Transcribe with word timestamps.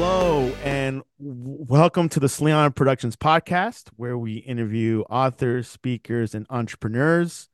hello, 0.00 0.54
and 0.62 1.02
welcome 1.18 2.08
to 2.08 2.20
the 2.20 2.28
Sleon 2.28 2.72
Productions 2.72 3.16
podcast, 3.16 3.88
where 3.96 4.16
we 4.16 4.34
interview 4.34 5.00
authors, 5.10 5.66
speakers, 5.66 6.36
and 6.36 6.46
entrepreneurs. 6.50 7.48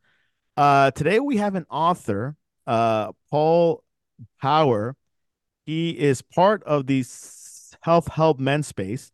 Uh, 0.55 0.91
today 0.91 1.21
we 1.21 1.39
have 1.39 1.55
an 1.55 1.65
author, 1.71 2.37
uh, 2.67 3.13
Paul 3.31 3.83
Bauer. 4.43 4.95
He 5.65 5.99
is 5.99 6.21
part 6.21 6.63
of 6.65 6.87
the 6.87 7.03
Health 7.81 8.09
Help 8.09 8.39
Men 8.39 8.63
Space. 8.63 9.11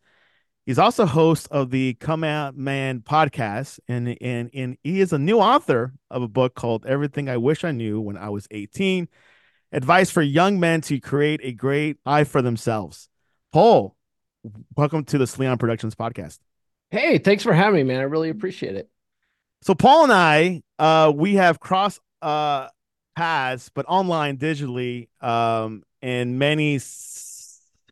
He's 0.66 0.80
also 0.80 1.06
host 1.06 1.46
of 1.52 1.70
the 1.70 1.94
Come 1.94 2.24
On 2.24 2.52
Man 2.56 2.98
podcast, 2.98 3.78
and, 3.86 4.18
and, 4.20 4.50
and 4.52 4.76
he 4.82 5.00
is 5.00 5.12
a 5.12 5.20
new 5.20 5.38
author 5.38 5.94
of 6.10 6.22
a 6.22 6.28
book 6.28 6.56
called 6.56 6.84
Everything 6.84 7.28
I 7.28 7.36
Wish 7.36 7.62
I 7.62 7.70
Knew 7.70 8.00
When 8.00 8.16
I 8.16 8.30
Was 8.30 8.48
18 8.50 9.06
Advice 9.70 10.10
for 10.10 10.20
Young 10.20 10.58
Men 10.58 10.80
to 10.80 10.98
Create 10.98 11.38
a 11.44 11.52
Great 11.52 11.98
Eye 12.04 12.24
for 12.24 12.42
Themselves. 12.42 13.08
Paul, 13.52 13.96
welcome 14.76 15.02
to 15.06 15.18
the 15.18 15.26
Sleon 15.26 15.58
Productions 15.58 15.96
podcast. 15.96 16.38
Hey, 16.90 17.18
thanks 17.18 17.42
for 17.42 17.52
having 17.52 17.74
me, 17.74 17.82
man. 17.82 17.98
I 18.00 18.04
really 18.04 18.28
appreciate 18.28 18.76
it. 18.76 18.88
So 19.62 19.74
Paul 19.74 20.04
and 20.04 20.12
I, 20.12 20.62
uh, 20.78 21.12
we 21.14 21.34
have 21.34 21.58
cross 21.58 21.98
uh 22.22 22.68
paths, 23.16 23.68
but 23.74 23.86
online 23.88 24.38
digitally, 24.38 25.08
um, 25.20 25.82
in 26.00 26.38
many 26.38 26.78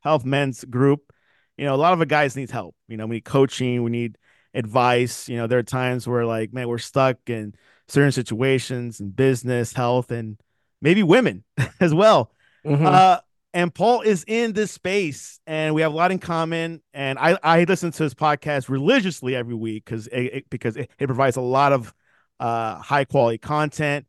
health 0.03 0.25
men's 0.25 0.65
group. 0.65 1.13
You 1.57 1.65
know, 1.65 1.75
a 1.75 1.77
lot 1.77 1.93
of 1.93 1.99
the 1.99 2.07
guys 2.07 2.37
need 2.37 2.51
help. 2.51 2.77
You 2.87 2.97
know, 2.97 3.07
we 3.07 3.17
need 3.17 3.25
coaching, 3.25 3.83
we 3.83 3.91
need 3.91 4.17
advice. 4.55 5.29
You 5.29 5.39
know, 5.39 5.49
there 5.49 5.59
are 5.59 5.65
times 5.65 6.07
where 6.07 6.25
like, 6.25 6.53
man, 6.53 6.69
we're 6.69 6.79
stuck 6.79 7.17
in 7.27 7.55
certain 7.89 8.13
situations 8.13 9.01
in 9.01 9.11
business, 9.11 9.73
health, 9.73 10.13
and 10.13 10.39
maybe 10.81 11.03
women 11.03 11.43
as 11.81 11.93
well. 11.93 12.31
Mm-hmm. 12.65 12.87
Uh, 12.87 13.19
and 13.59 13.75
Paul 13.75 14.03
is 14.03 14.25
in 14.29 14.53
this 14.53 14.71
space, 14.71 15.41
and 15.45 15.75
we 15.75 15.83
have 15.83 15.93
a 15.93 15.97
lot 15.97 16.13
in 16.13 16.21
common. 16.21 16.81
And 16.95 17.19
I, 17.19 17.37
I 17.43 17.65
listen 17.65 17.91
to 17.91 18.05
his 18.05 18.15
podcast 18.15 18.69
religiously 18.69 19.35
every 19.35 19.57
week 19.57 19.85
because 19.85 20.07
it, 20.13 20.49
because 20.49 20.77
it, 20.77 20.89
it, 20.97 21.07
provides 21.07 21.37
a 21.37 21.41
lot 21.41 21.73
of 21.73 21.93
uh, 22.39 22.77
high 22.77 23.05
quality 23.05 23.37
content. 23.37 24.07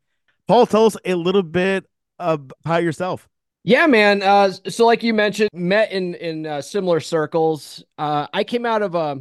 Paul, 0.47 0.67
tell 0.67 0.85
us 0.85 0.97
a 1.03 1.15
little 1.15 1.41
bit 1.41 1.89
about 2.19 2.83
yourself. 2.83 3.27
Yeah, 3.63 3.87
man. 3.87 4.21
Uh, 4.21 4.51
so, 4.51 4.85
like 4.85 5.01
you 5.01 5.15
mentioned, 5.15 5.49
met 5.51 5.91
in 5.91 6.13
in 6.13 6.45
uh, 6.45 6.61
similar 6.61 6.99
circles. 6.99 7.83
Uh, 7.97 8.27
I 8.31 8.43
came 8.43 8.67
out 8.67 8.83
of 8.83 8.93
a, 8.93 9.19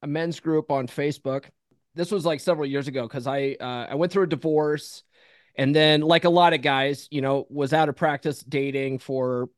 a 0.00 0.06
men's 0.06 0.40
group 0.40 0.70
on 0.70 0.86
Facebook. 0.86 1.50
This 1.94 2.10
was 2.10 2.24
like 2.24 2.40
several 2.40 2.64
years 2.64 2.88
ago 2.88 3.02
because 3.02 3.26
I 3.26 3.58
uh, 3.60 3.88
I 3.90 3.94
went 3.96 4.10
through 4.10 4.24
a 4.24 4.28
divorce. 4.28 5.02
And 5.58 5.74
then, 5.74 6.02
like 6.02 6.24
a 6.24 6.30
lot 6.30 6.52
of 6.52 6.60
guys, 6.60 7.08
you 7.10 7.22
know, 7.22 7.46
was 7.48 7.72
out 7.72 7.88
of 7.88 7.96
practice 7.96 8.40
dating 8.40 8.98
for 8.98 9.48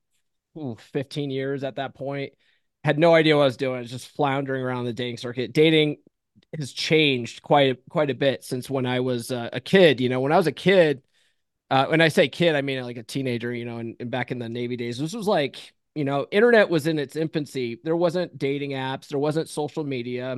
ooh, 0.56 0.77
15 0.92 1.30
years 1.30 1.64
at 1.64 1.77
that 1.77 1.94
point. 1.94 2.32
Had 2.84 2.98
no 2.98 3.14
idea 3.14 3.36
what 3.36 3.42
I 3.42 3.46
was 3.46 3.56
doing. 3.56 3.77
I 3.77 3.80
was 3.80 3.91
just 3.91 4.08
floundering 4.08 4.62
around 4.62 4.84
the 4.84 4.92
dating 4.92 5.18
circuit. 5.18 5.52
Dating 5.52 5.96
has 6.56 6.72
changed 6.72 7.42
quite 7.42 7.78
quite 7.91 8.10
a 8.10 8.14
bit 8.14 8.44
since 8.44 8.70
when 8.70 8.86
I 8.86 9.00
was 9.00 9.30
uh, 9.30 9.50
a 9.52 9.60
kid. 9.60 10.00
You 10.00 10.08
know, 10.08 10.20
when 10.20 10.32
I 10.32 10.36
was 10.36 10.46
a 10.46 10.52
kid, 10.52 11.02
uh, 11.70 11.86
when 11.86 12.00
I 12.00 12.08
say 12.08 12.28
kid, 12.28 12.54
I 12.54 12.62
mean 12.62 12.82
like 12.82 12.96
a 12.96 13.02
teenager. 13.02 13.52
You 13.52 13.64
know, 13.64 13.78
and, 13.78 13.96
and 14.00 14.10
back 14.10 14.30
in 14.30 14.38
the 14.38 14.48
Navy 14.48 14.76
days, 14.76 14.98
this 14.98 15.12
was 15.14 15.26
like 15.26 15.74
you 15.98 16.04
know, 16.04 16.28
internet 16.30 16.70
was 16.70 16.86
in 16.86 16.96
its 16.98 17.16
infancy. 17.16 17.80
There 17.82 17.96
wasn't 17.96 18.38
dating 18.38 18.70
apps. 18.70 19.08
There 19.08 19.19
wasn't 19.19 19.48
social 19.48 19.82
media. 19.82 20.36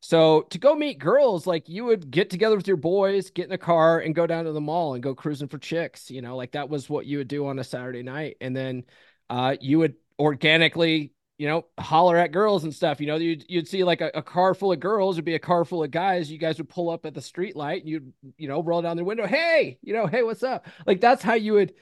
So 0.00 0.42
to 0.50 0.58
go 0.58 0.74
meet 0.74 0.98
girls, 0.98 1.46
like 1.46 1.66
you 1.66 1.86
would 1.86 2.10
get 2.10 2.28
together 2.28 2.56
with 2.56 2.68
your 2.68 2.76
boys, 2.76 3.30
get 3.30 3.46
in 3.46 3.52
a 3.52 3.58
car 3.58 4.00
and 4.00 4.14
go 4.14 4.26
down 4.26 4.44
to 4.44 4.52
the 4.52 4.60
mall 4.60 4.92
and 4.92 5.02
go 5.02 5.14
cruising 5.14 5.48
for 5.48 5.56
chicks, 5.56 6.10
you 6.10 6.20
know, 6.20 6.36
like 6.36 6.52
that 6.52 6.68
was 6.68 6.90
what 6.90 7.06
you 7.06 7.18
would 7.18 7.28
do 7.28 7.46
on 7.46 7.58
a 7.58 7.64
Saturday 7.64 8.02
night. 8.02 8.36
And 8.40 8.54
then 8.54 8.84
uh, 9.30 9.56
you 9.60 9.78
would 9.78 9.94
organically, 10.18 11.12
you 11.38 11.48
know, 11.48 11.66
holler 11.78 12.16
at 12.16 12.32
girls 12.32 12.64
and 12.64 12.74
stuff. 12.74 13.00
You 13.00 13.06
know, 13.06 13.16
you'd, 13.16 13.44
you'd 13.48 13.68
see 13.68 13.84
like 13.84 14.00
a, 14.00 14.10
a 14.14 14.22
car 14.22 14.54
full 14.54 14.72
of 14.72 14.80
girls, 14.80 15.16
would 15.16 15.24
be 15.24 15.34
a 15.34 15.40
car 15.40 15.64
full 15.64 15.82
of 15.82 15.90
guys. 15.90 16.30
You 16.30 16.38
guys 16.38 16.58
would 16.58 16.68
pull 16.68 16.90
up 16.90 17.06
at 17.06 17.14
the 17.14 17.22
street 17.22 17.56
light 17.56 17.82
and 17.82 17.88
you'd, 17.88 18.12
you 18.36 18.48
know, 18.48 18.62
roll 18.62 18.82
down 18.82 18.96
the 18.96 19.04
window. 19.04 19.26
Hey, 19.26 19.78
you 19.82 19.92
know, 19.92 20.06
hey, 20.06 20.22
what's 20.22 20.42
up? 20.42 20.66
Like 20.86 21.00
that's 21.00 21.22
how 21.22 21.34
you 21.34 21.54
would, 21.54 21.74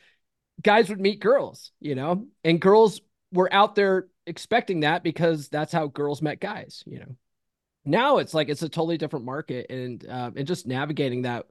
guys 0.62 0.88
would 0.88 1.00
meet 1.00 1.20
girls, 1.20 1.72
you 1.80 1.94
know, 1.94 2.26
and 2.44 2.60
girls 2.60 3.00
were 3.32 3.52
out 3.52 3.74
there 3.74 4.08
expecting 4.26 4.80
that 4.80 5.02
because 5.02 5.48
that's 5.48 5.72
how 5.72 5.86
girls 5.86 6.22
met 6.22 6.40
guys, 6.40 6.82
you 6.86 6.98
know 6.98 7.16
now 7.86 8.18
it's 8.18 8.34
like 8.34 8.48
it's 8.48 8.62
a 8.62 8.68
totally 8.68 8.98
different 8.98 9.24
market 9.24 9.70
and 9.70 10.06
uh, 10.06 10.30
and 10.34 10.46
just 10.46 10.66
navigating 10.66 11.22
that 11.22 11.46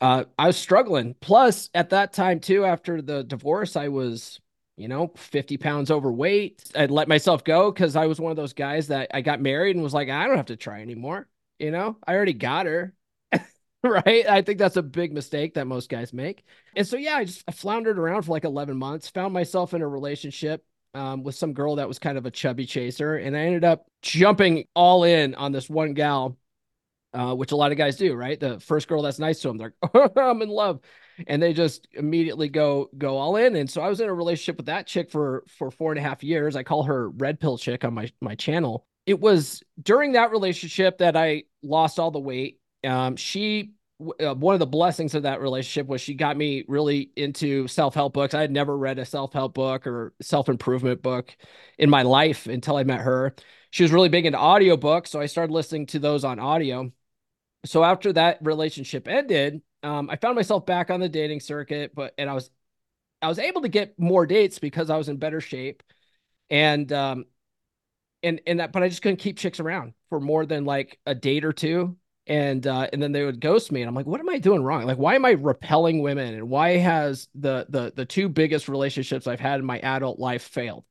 uh, 0.00 0.24
i 0.38 0.46
was 0.46 0.56
struggling 0.56 1.14
plus 1.20 1.70
at 1.72 1.90
that 1.90 2.12
time 2.12 2.40
too 2.40 2.64
after 2.64 3.00
the 3.00 3.22
divorce 3.22 3.76
i 3.76 3.88
was 3.88 4.40
you 4.78 4.88
know 4.88 5.12
50 5.16 5.56
pounds 5.56 5.90
overweight. 5.90 6.62
I'd 6.74 6.90
let 6.90 7.08
myself 7.08 7.44
go 7.44 7.70
because 7.70 7.96
i 7.96 8.06
was 8.06 8.20
one 8.20 8.30
of 8.30 8.36
those 8.36 8.52
guys 8.52 8.88
that 8.88 9.10
i 9.12 9.20
got 9.20 9.40
married 9.40 9.76
and 9.76 9.82
was 9.82 9.94
like 9.94 10.08
i 10.08 10.26
don't 10.26 10.36
have 10.36 10.46
to 10.46 10.56
try 10.56 10.80
anymore 10.80 11.28
you 11.58 11.72
know? 11.72 11.96
I 12.06 12.14
already 12.14 12.34
got 12.34 12.66
her 12.66 12.94
right? 13.82 14.28
I 14.28 14.42
think 14.42 14.58
that's 14.58 14.76
a 14.76 14.82
big 14.82 15.12
mistake 15.12 15.54
that 15.54 15.66
most 15.66 15.88
guys 15.88 16.12
make. 16.12 16.44
And 16.76 16.86
so 16.86 16.96
yeah 16.96 17.16
i 17.16 17.24
just 17.24 17.44
I 17.48 17.52
floundered 17.52 17.98
around 17.98 18.22
for 18.22 18.32
like 18.32 18.44
11 18.44 18.76
months 18.76 19.08
found 19.08 19.34
myself 19.34 19.74
in 19.74 19.82
a 19.82 19.88
relationship 19.88 20.64
um, 20.94 21.22
with 21.22 21.34
some 21.34 21.52
girl 21.52 21.76
that 21.76 21.88
was 21.88 21.98
kind 21.98 22.18
of 22.18 22.26
a 22.26 22.30
chubby 22.30 22.66
chaser, 22.66 23.16
and 23.16 23.36
I 23.36 23.40
ended 23.40 23.64
up 23.64 23.86
jumping 24.02 24.64
all 24.74 25.04
in 25.04 25.34
on 25.34 25.52
this 25.52 25.68
one 25.68 25.94
gal, 25.94 26.36
uh, 27.12 27.34
which 27.34 27.52
a 27.52 27.56
lot 27.56 27.72
of 27.72 27.78
guys 27.78 27.96
do, 27.96 28.14
right? 28.14 28.38
The 28.38 28.58
first 28.60 28.88
girl 28.88 29.02
that's 29.02 29.18
nice 29.18 29.40
to 29.40 29.48
them, 29.48 29.58
they're 29.58 29.74
like, 29.94 30.12
"I'm 30.16 30.42
in 30.42 30.48
love," 30.48 30.80
and 31.26 31.42
they 31.42 31.52
just 31.52 31.88
immediately 31.92 32.48
go 32.48 32.90
go 32.96 33.16
all 33.16 33.36
in. 33.36 33.56
And 33.56 33.70
so 33.70 33.82
I 33.82 33.88
was 33.88 34.00
in 34.00 34.08
a 34.08 34.14
relationship 34.14 34.56
with 34.56 34.66
that 34.66 34.86
chick 34.86 35.10
for 35.10 35.44
for 35.58 35.70
four 35.70 35.92
and 35.92 35.98
a 35.98 36.02
half 36.02 36.22
years. 36.22 36.56
I 36.56 36.62
call 36.62 36.84
her 36.84 37.10
Red 37.10 37.40
Pill 37.40 37.58
Chick 37.58 37.84
on 37.84 37.94
my 37.94 38.10
my 38.20 38.34
channel. 38.34 38.86
It 39.06 39.20
was 39.20 39.62
during 39.82 40.12
that 40.12 40.30
relationship 40.30 40.98
that 40.98 41.16
I 41.16 41.44
lost 41.62 41.98
all 41.98 42.10
the 42.10 42.20
weight. 42.20 42.60
Um, 42.84 43.16
she 43.16 43.72
uh, 44.20 44.34
one 44.34 44.54
of 44.54 44.60
the 44.60 44.66
blessings 44.66 45.14
of 45.14 45.24
that 45.24 45.40
relationship 45.40 45.88
was 45.88 46.00
she 46.00 46.14
got 46.14 46.36
me 46.36 46.64
really 46.68 47.10
into 47.16 47.66
self-help 47.66 48.12
books. 48.12 48.32
I 48.32 48.40
had 48.40 48.52
never 48.52 48.76
read 48.76 48.98
a 48.98 49.04
self-help 49.04 49.54
book 49.54 49.86
or 49.86 50.14
self-improvement 50.22 51.02
book 51.02 51.36
in 51.78 51.90
my 51.90 52.02
life 52.02 52.46
until 52.46 52.76
I 52.76 52.84
met 52.84 53.00
her. 53.00 53.34
She 53.70 53.82
was 53.82 53.92
really 53.92 54.08
big 54.08 54.24
into 54.24 54.38
audiobooks, 54.38 55.08
so 55.08 55.20
I 55.20 55.26
started 55.26 55.52
listening 55.52 55.86
to 55.86 55.98
those 55.98 56.24
on 56.24 56.38
audio. 56.38 56.92
So 57.64 57.82
after 57.82 58.12
that 58.12 58.38
relationship 58.40 59.08
ended, 59.08 59.62
um, 59.82 60.10
I 60.10 60.16
found 60.16 60.36
myself 60.36 60.66
back 60.66 60.90
on 60.90 61.00
the 61.00 61.08
dating 61.08 61.40
circuit, 61.40 61.94
but 61.94 62.14
and 62.18 62.28
I 62.28 62.34
was 62.34 62.50
I 63.20 63.28
was 63.28 63.38
able 63.38 63.62
to 63.62 63.68
get 63.68 63.98
more 63.98 64.26
dates 64.26 64.58
because 64.58 64.90
I 64.90 64.96
was 64.96 65.08
in 65.08 65.16
better 65.16 65.40
shape. 65.40 65.82
And 66.50 66.90
um 66.92 67.26
and 68.22 68.40
and 68.46 68.60
that 68.60 68.72
but 68.72 68.82
I 68.82 68.88
just 68.88 69.02
couldn't 69.02 69.18
keep 69.18 69.38
chicks 69.38 69.60
around 69.60 69.94
for 70.08 70.20
more 70.20 70.46
than 70.46 70.64
like 70.64 70.98
a 71.06 71.14
date 71.14 71.44
or 71.44 71.52
two. 71.52 71.96
And 72.26 72.66
uh, 72.66 72.88
and 72.92 73.02
then 73.02 73.12
they 73.12 73.24
would 73.24 73.40
ghost 73.40 73.72
me 73.72 73.80
and 73.80 73.88
i'm 73.88 73.94
like 73.94 74.04
what 74.04 74.20
am 74.20 74.28
i 74.28 74.38
doing 74.38 74.62
wrong? 74.62 74.84
Like 74.84 74.98
why 74.98 75.14
am 75.14 75.24
i 75.24 75.30
repelling 75.30 76.02
women? 76.02 76.34
And 76.34 76.50
why 76.50 76.76
has 76.76 77.28
the 77.34 77.66
the 77.70 77.92
the 77.94 78.04
two 78.04 78.28
biggest 78.28 78.68
relationships 78.68 79.26
i've 79.26 79.40
had 79.40 79.60
in 79.60 79.66
my 79.66 79.78
adult 79.80 80.18
life 80.18 80.42
failed 80.42 80.84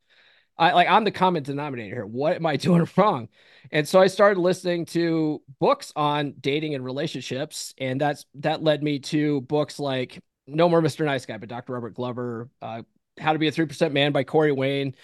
i 0.57 0.71
like 0.73 0.87
i'm 0.87 1.03
the 1.03 1.11
common 1.11 1.43
denominator 1.43 1.95
here 1.95 2.05
what 2.05 2.35
am 2.35 2.45
i 2.45 2.55
doing 2.57 2.87
wrong 2.95 3.27
and 3.71 3.87
so 3.87 3.99
i 3.99 4.07
started 4.07 4.39
listening 4.39 4.85
to 4.85 5.41
books 5.59 5.91
on 5.95 6.33
dating 6.39 6.75
and 6.75 6.83
relationships 6.83 7.73
and 7.77 7.99
that's 7.99 8.25
that 8.35 8.63
led 8.63 8.83
me 8.83 8.99
to 8.99 9.41
books 9.41 9.79
like 9.79 10.19
no 10.47 10.69
more 10.69 10.81
mr 10.81 11.05
nice 11.05 11.25
guy 11.25 11.37
by 11.37 11.45
dr 11.45 11.71
robert 11.71 11.93
glover 11.93 12.49
uh, 12.61 12.81
how 13.19 13.33
to 13.33 13.39
be 13.39 13.47
a 13.47 13.51
3% 13.51 13.91
man 13.91 14.11
by 14.11 14.23
corey 14.23 14.51
wayne 14.51 14.95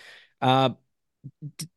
uh, 0.42 0.70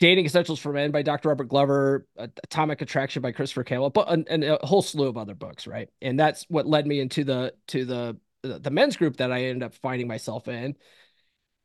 Dating 0.00 0.26
Essentials 0.26 0.58
for 0.58 0.72
Men 0.72 0.90
by 0.90 1.02
Dr. 1.02 1.28
Robert 1.28 1.48
Glover, 1.48 2.06
Atomic 2.16 2.82
Attraction 2.82 3.22
by 3.22 3.30
Christopher 3.30 3.62
Canwell, 3.62 3.90
but 3.90 4.10
and, 4.10 4.26
and, 4.28 4.42
a 4.42 4.58
whole 4.62 4.82
slew 4.82 5.06
of 5.06 5.16
other 5.16 5.34
books, 5.34 5.66
right? 5.66 5.88
And 6.02 6.18
that's 6.18 6.44
what 6.48 6.66
led 6.66 6.86
me 6.86 6.98
into 6.98 7.22
the 7.22 7.54
to 7.68 7.84
the 7.84 8.16
the 8.42 8.70
men's 8.70 8.96
group 8.96 9.16
that 9.18 9.32
I 9.32 9.44
ended 9.44 9.62
up 9.62 9.74
finding 9.74 10.08
myself 10.08 10.48
in. 10.48 10.76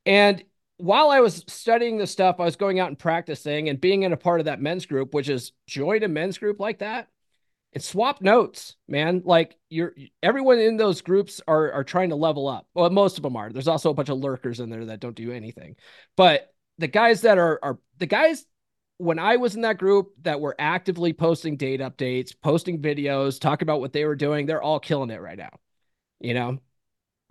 And 0.06 0.44
while 0.82 1.12
I 1.12 1.20
was 1.20 1.44
studying 1.48 1.98
the 1.98 2.08
stuff, 2.08 2.40
I 2.40 2.46
was 2.46 2.56
going 2.56 2.80
out 2.80 2.88
and 2.88 2.98
practicing 2.98 3.70
and 3.70 3.80
being 3.80 4.04
in 4.04 4.14
a 4.14 4.18
part 4.18 4.40
of 4.40 4.46
that 4.46 4.62
men's 4.62 4.86
group, 4.86 5.14
which 5.14 5.30
is 5.30 5.52
join 5.68 6.04
a 6.04 6.08
men's 6.08 6.38
group 6.40 6.60
like 6.60 6.80
that 6.80 7.08
and 7.74 7.84
swap 7.84 8.22
notes, 8.22 8.76
man. 8.88 9.22
Like 9.24 9.58
you're 9.70 9.94
everyone 10.24 10.60
in 10.60 10.78
those 10.78 11.02
groups 11.02 11.40
are 11.48 11.72
are 11.72 11.84
trying 11.84 12.10
to 12.10 12.16
level 12.16 12.48
up. 12.48 12.68
Well, 12.74 12.90
most 12.90 13.18
of 13.18 13.24
them 13.24 13.36
are. 13.36 13.52
There's 13.52 13.68
also 13.68 13.92
a 13.92 13.94
bunch 13.94 14.10
of 14.10 14.18
lurkers 14.18 14.60
in 14.60 14.70
there 14.70 14.86
that 14.86 15.00
don't 15.00 15.16
do 15.16 15.32
anything. 15.32 15.76
But 16.18 16.52
the 16.80 16.88
guys 16.88 17.22
that 17.22 17.38
are 17.38 17.60
are 17.62 17.80
the 18.00 18.08
guys 18.08 18.46
when 18.98 19.20
I 19.20 19.38
was 19.38 19.56
in 19.56 19.62
that 19.62 19.78
group 19.78 20.14
that 20.24 20.42
were 20.42 20.56
actively 20.60 21.14
posting 21.14 21.58
date 21.58 21.80
updates, 21.80 22.34
posting 22.42 22.82
videos, 22.82 23.40
talking 23.40 23.66
about 23.66 23.82
what 23.82 23.94
they 23.94 24.06
were 24.06 24.16
doing, 24.16 24.46
they're 24.46 24.62
all 24.62 24.80
killing 24.80 25.10
it 25.10 25.22
right 25.22 25.38
now. 25.38 25.52
You 26.20 26.34
know? 26.34 26.60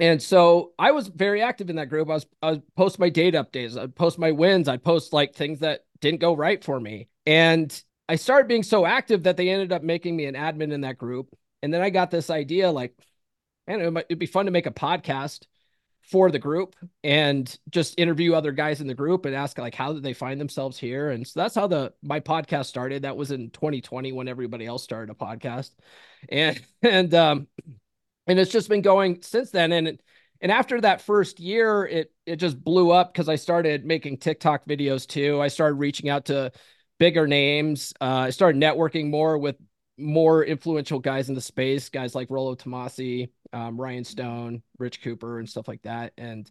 And 0.00 0.20
so 0.22 0.72
I 0.78 0.92
was 0.92 1.08
very 1.08 1.42
active 1.42 1.68
in 1.70 1.76
that 1.76 1.90
group. 1.90 2.08
I 2.08 2.14
was 2.14 2.26
I 2.42 2.50
was 2.50 2.60
post 2.76 2.98
my 2.98 3.10
date 3.10 3.34
updates, 3.34 3.76
I'd 3.76 3.94
post 3.94 4.18
my 4.18 4.32
wins, 4.32 4.68
I'd 4.68 4.82
post 4.82 5.12
like 5.12 5.34
things 5.34 5.60
that 5.60 5.84
didn't 6.00 6.20
go 6.20 6.34
right 6.34 6.62
for 6.62 6.80
me. 6.80 7.08
And 7.26 7.82
I 8.08 8.16
started 8.16 8.48
being 8.48 8.62
so 8.62 8.86
active 8.86 9.24
that 9.24 9.36
they 9.36 9.50
ended 9.50 9.72
up 9.72 9.82
making 9.82 10.16
me 10.16 10.24
an 10.24 10.34
admin 10.34 10.72
in 10.72 10.80
that 10.80 10.98
group. 10.98 11.28
And 11.62 11.72
then 11.72 11.82
I 11.82 11.90
got 11.90 12.10
this 12.10 12.30
idea 12.30 12.70
like, 12.70 12.94
man, 13.66 13.82
it 13.82 13.90
might, 13.90 14.06
it'd 14.08 14.18
be 14.18 14.26
fun 14.26 14.46
to 14.46 14.50
make 14.50 14.66
a 14.66 14.72
podcast 14.72 15.44
for 16.02 16.30
the 16.30 16.38
group 16.38 16.74
and 17.04 17.58
just 17.68 17.98
interview 17.98 18.34
other 18.34 18.52
guys 18.52 18.80
in 18.80 18.86
the 18.86 18.94
group 18.94 19.26
and 19.26 19.34
ask 19.34 19.58
like 19.58 19.74
how 19.74 19.92
did 19.92 20.02
they 20.02 20.14
find 20.14 20.40
themselves 20.40 20.78
here 20.78 21.10
and 21.10 21.26
so 21.26 21.38
that's 21.38 21.54
how 21.54 21.66
the 21.66 21.92
my 22.02 22.18
podcast 22.18 22.66
started 22.66 23.02
that 23.02 23.16
was 23.16 23.30
in 23.30 23.50
2020 23.50 24.10
when 24.12 24.26
everybody 24.26 24.66
else 24.66 24.82
started 24.82 25.12
a 25.12 25.14
podcast 25.14 25.70
and 26.30 26.60
and 26.82 27.14
um 27.14 27.46
and 28.26 28.38
it's 28.38 28.50
just 28.50 28.68
been 28.68 28.82
going 28.82 29.22
since 29.22 29.50
then. 29.50 29.72
And 29.72 30.00
and 30.40 30.50
after 30.50 30.80
that 30.80 31.02
first 31.02 31.40
year 31.40 31.84
it 31.84 32.12
it 32.26 32.36
just 32.36 32.62
blew 32.62 32.90
up 32.90 33.12
because 33.12 33.28
i 33.28 33.36
started 33.36 33.84
making 33.84 34.18
tiktok 34.18 34.66
videos 34.66 35.06
too. 35.06 35.40
I 35.40 35.48
started 35.48 35.74
reaching 35.74 36.08
out 36.08 36.26
to 36.26 36.52
bigger 36.98 37.26
names. 37.26 37.92
Uh, 38.00 38.24
i 38.26 38.30
started 38.30 38.60
networking 38.60 39.10
more 39.10 39.38
with 39.38 39.56
more 39.98 40.44
influential 40.44 40.98
guys 40.98 41.28
in 41.28 41.34
the 41.34 41.40
space 41.40 41.90
guys 41.90 42.14
like 42.14 42.30
rollo 42.30 42.54
Tomassi, 42.54 43.30
um, 43.52 43.80
ryan 43.80 44.04
stone 44.04 44.62
rich 44.78 45.02
cooper 45.02 45.38
and 45.38 45.48
stuff 45.48 45.68
like 45.68 45.82
that. 45.82 46.12
And 46.16 46.50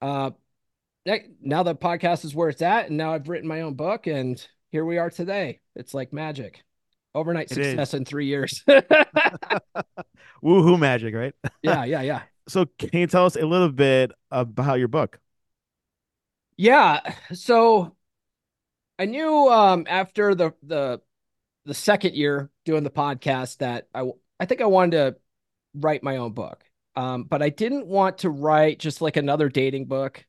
uh 0.00 0.30
now 1.40 1.62
the 1.62 1.76
podcast 1.76 2.24
is 2.24 2.34
where 2.34 2.48
it's 2.48 2.62
at 2.62 2.88
and 2.88 2.96
now 2.96 3.12
i've 3.12 3.28
written 3.28 3.48
my 3.48 3.60
own 3.60 3.74
book 3.74 4.06
and 4.06 4.44
here 4.72 4.84
we 4.84 4.98
are 4.98 5.10
today. 5.10 5.60
It's 5.74 5.94
like 5.94 6.12
magic. 6.12 6.62
Overnight 7.14 7.48
success 7.48 7.94
in 7.94 8.04
three 8.04 8.26
years 8.26 8.62
woohoo 10.42 10.78
magic 10.78 11.14
right 11.14 11.34
yeah 11.62 11.84
yeah 11.84 12.02
yeah 12.02 12.22
so 12.48 12.66
can 12.78 13.00
you 13.00 13.06
tell 13.06 13.26
us 13.26 13.36
a 13.36 13.44
little 13.44 13.70
bit 13.70 14.12
about 14.30 14.78
your 14.78 14.88
book? 14.88 15.20
Yeah. 16.56 17.00
So 17.32 17.96
I 18.98 19.06
knew 19.06 19.48
um 19.48 19.86
after 19.88 20.34
the 20.34 20.52
the 20.62 21.00
the 21.64 21.74
second 21.74 22.14
year 22.14 22.50
doing 22.64 22.84
the 22.84 22.90
podcast 22.90 23.58
that 23.58 23.88
I 23.94 24.04
I 24.38 24.46
think 24.46 24.60
I 24.60 24.66
wanted 24.66 24.92
to 24.92 25.16
write 25.74 26.02
my 26.02 26.18
own 26.18 26.32
book. 26.32 26.64
Um, 26.94 27.24
but 27.24 27.42
I 27.42 27.50
didn't 27.50 27.86
want 27.86 28.18
to 28.18 28.30
write 28.30 28.78
just 28.78 29.02
like 29.02 29.16
another 29.16 29.48
dating 29.48 29.86
book. 29.86 30.24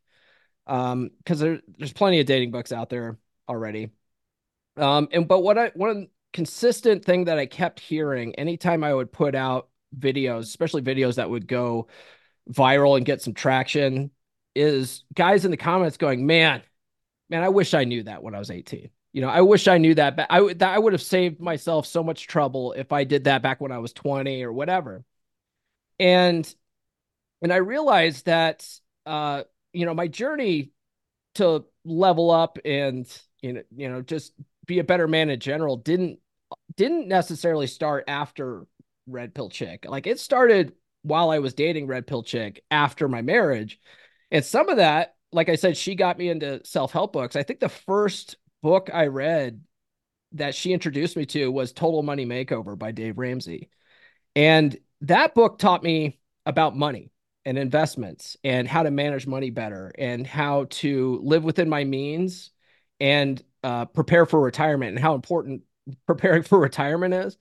Um, 0.66 1.12
because 1.20 1.40
there, 1.40 1.62
there's 1.78 1.94
plenty 1.94 2.20
of 2.20 2.26
dating 2.26 2.52
books 2.52 2.74
out 2.74 2.90
there 2.90 3.18
already. 3.48 3.92
Um, 4.76 5.08
and 5.12 5.28
but 5.28 5.42
what 5.42 5.58
I 5.58 5.72
one 5.76 6.10
consistent 6.34 7.06
thing 7.06 7.26
that 7.26 7.40
I 7.40 7.46
kept 7.46 7.80
hearing 7.80 8.36
anytime 8.36 8.84
I 8.84 8.94
would 8.94 9.12
put 9.14 9.34
out 9.34 9.70
videos, 9.98 10.42
especially 10.42 10.82
videos 10.82 11.16
that 11.16 11.30
would 11.30 11.48
go 11.48 11.88
viral 12.52 12.98
and 12.98 13.06
get 13.06 13.22
some 13.22 13.34
traction, 13.34 14.12
is 14.56 15.04
guys 15.14 15.46
in 15.46 15.52
the 15.52 15.58
comments 15.58 15.98
going, 15.98 16.26
"Man, 16.26 16.62
man, 17.30 17.44
I 17.44 17.50
wish 17.50 17.74
I 17.74 17.84
knew 17.84 18.04
that 18.04 18.24
when 18.24 18.36
I 18.36 18.40
was 18.40 18.52
18." 18.52 18.90
You 19.14 19.22
know, 19.22 19.30
I 19.30 19.42
wish 19.42 19.68
I 19.68 19.78
knew 19.78 19.96
that. 19.96 20.16
But 20.16 20.28
I 20.30 20.54
that 20.54 20.74
I 20.76 20.78
would 20.80 20.94
have 20.94 21.02
saved 21.02 21.40
myself 21.40 21.88
so 21.88 22.04
much 22.04 22.28
trouble 22.28 22.74
if 22.74 22.92
I 22.92 23.04
did 23.04 23.26
that 23.26 23.42
back 23.42 23.62
when 23.62 23.72
I 23.72 23.80
was 23.80 23.94
20 23.94 24.44
or 24.44 24.54
whatever. 24.54 25.04
And 26.00 26.54
and 27.42 27.54
I 27.54 27.58
realized 27.58 28.26
that 28.26 28.68
uh, 29.06 29.44
you 29.74 29.86
know, 29.86 29.94
my 29.94 30.08
journey 30.08 30.72
to 31.36 31.66
level 31.86 32.30
up 32.32 32.60
and 32.66 33.08
you 33.42 33.54
know, 33.54 33.64
you 33.76 33.90
know, 33.90 34.02
just 34.02 34.34
be 34.66 34.80
a 34.80 34.84
better 34.84 35.08
man 35.08 35.30
in 35.30 35.40
general 35.40 35.78
didn't 35.78 36.20
didn't 36.76 37.08
necessarily 37.08 37.68
start 37.68 38.04
after 38.08 38.66
red 39.08 39.34
pill 39.34 39.50
chick. 39.50 39.86
Like 39.88 40.08
it 40.08 40.20
started 40.20 40.74
while 41.02 41.30
I 41.30 41.40
was 41.40 41.54
dating 41.54 41.88
red 41.88 42.08
pill 42.08 42.24
chick 42.24 42.64
after 42.70 43.08
my 43.08 43.22
marriage. 43.22 43.80
And 44.32 44.44
some 44.44 44.70
of 44.70 44.78
that, 44.78 45.16
like 45.32 45.50
I 45.50 45.56
said, 45.56 45.78
she 45.78 45.96
got 45.96 46.18
me 46.18 46.30
into 46.30 46.66
self-help 46.66 47.14
books. 47.14 47.36
I 47.36 47.44
think 47.44 47.60
the 47.60 47.70
first 47.70 48.38
book 48.62 48.90
I 48.94 49.08
read 49.08 49.62
that 50.34 50.56
she 50.56 50.74
introduced 50.74 51.16
me 51.16 51.26
to 51.28 51.52
was 51.52 51.72
Total 51.72 52.04
Money 52.04 52.26
Makeover 52.26 52.78
by 52.78 52.92
Dave 52.92 53.18
Ramsey. 53.18 53.70
And 54.36 54.78
that 55.02 55.34
book 55.34 55.60
taught 55.60 55.84
me 55.84 56.20
about 56.46 56.76
money 56.76 57.12
and 57.46 57.58
investments 57.58 58.36
and 58.44 58.68
how 58.68 58.84
to 58.84 58.92
manage 58.92 59.26
money 59.26 59.50
better 59.50 59.94
and 59.98 60.28
how 60.28 60.66
to 60.70 61.20
live 61.24 61.44
within 61.44 61.70
my 61.70 61.84
means 61.86 62.52
and 63.00 63.42
uh, 63.64 63.86
prepare 63.86 64.26
for 64.26 64.40
retirement 64.40 64.92
and 64.92 65.00
how 65.00 65.16
important 65.16 65.62
preparing 66.06 66.44
for 66.44 66.60
retirement 66.60 67.14
is. 67.14 67.38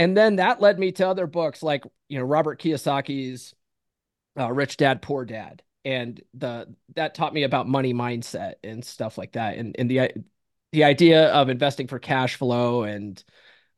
And 0.00 0.16
then 0.16 0.36
that 0.36 0.62
led 0.62 0.78
me 0.78 0.92
to 0.92 1.06
other 1.06 1.26
books 1.26 1.62
like, 1.62 1.84
you 2.08 2.18
know, 2.18 2.24
Robert 2.24 2.58
Kiyosaki's 2.58 3.54
uh, 4.38 4.50
Rich 4.50 4.78
Dad, 4.78 5.02
Poor 5.02 5.26
Dad. 5.26 5.62
And 5.84 6.22
the 6.32 6.74
that 6.96 7.14
taught 7.14 7.34
me 7.34 7.42
about 7.42 7.68
money 7.68 7.92
mindset 7.92 8.54
and 8.64 8.82
stuff 8.82 9.18
like 9.18 9.32
that. 9.32 9.58
And, 9.58 9.76
and 9.78 9.90
the 9.90 10.10
the 10.72 10.84
idea 10.84 11.28
of 11.28 11.50
investing 11.50 11.86
for 11.86 11.98
cash 11.98 12.36
flow 12.36 12.84
and 12.84 13.22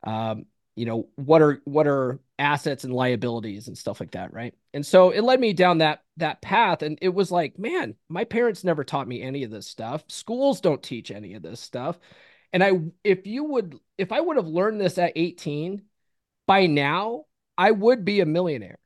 um, 0.05 0.45
you 0.77 0.85
know, 0.85 1.09
what 1.15 1.41
are 1.41 1.61
what 1.65 1.87
are 1.87 2.21
assets 2.39 2.85
and 2.85 2.93
liabilities 2.93 3.67
and 3.67 3.77
stuff 3.77 3.99
like 3.99 4.11
that, 4.11 4.31
right? 4.31 4.53
And 4.73 4.85
so 4.85 5.09
it 5.09 5.25
led 5.25 5.41
me 5.41 5.51
down 5.51 5.79
that 5.79 6.03
that 6.17 6.41
path 6.41 6.83
and 6.83 6.97
it 7.01 7.13
was 7.13 7.31
like, 7.31 7.59
man, 7.59 7.95
my 8.07 8.23
parents 8.23 8.63
never 8.63 8.85
taught 8.85 9.09
me 9.09 9.21
any 9.21 9.43
of 9.43 9.51
this 9.51 9.67
stuff. 9.67 10.05
Schools 10.07 10.61
don't 10.61 10.81
teach 10.81 11.11
any 11.11 11.33
of 11.33 11.43
this 11.43 11.59
stuff. 11.59 11.99
And 12.53 12.63
I 12.63 12.71
if 13.03 13.27
you 13.27 13.43
would 13.43 13.77
if 13.97 14.13
I 14.13 14.21
would 14.21 14.37
have 14.37 14.47
learned 14.47 14.79
this 14.79 14.97
at 14.97 15.11
18, 15.17 15.81
by 16.47 16.65
now 16.65 17.25
I 17.57 17.71
would 17.71 18.05
be 18.05 18.21
a 18.21 18.25
millionaire. 18.25 18.79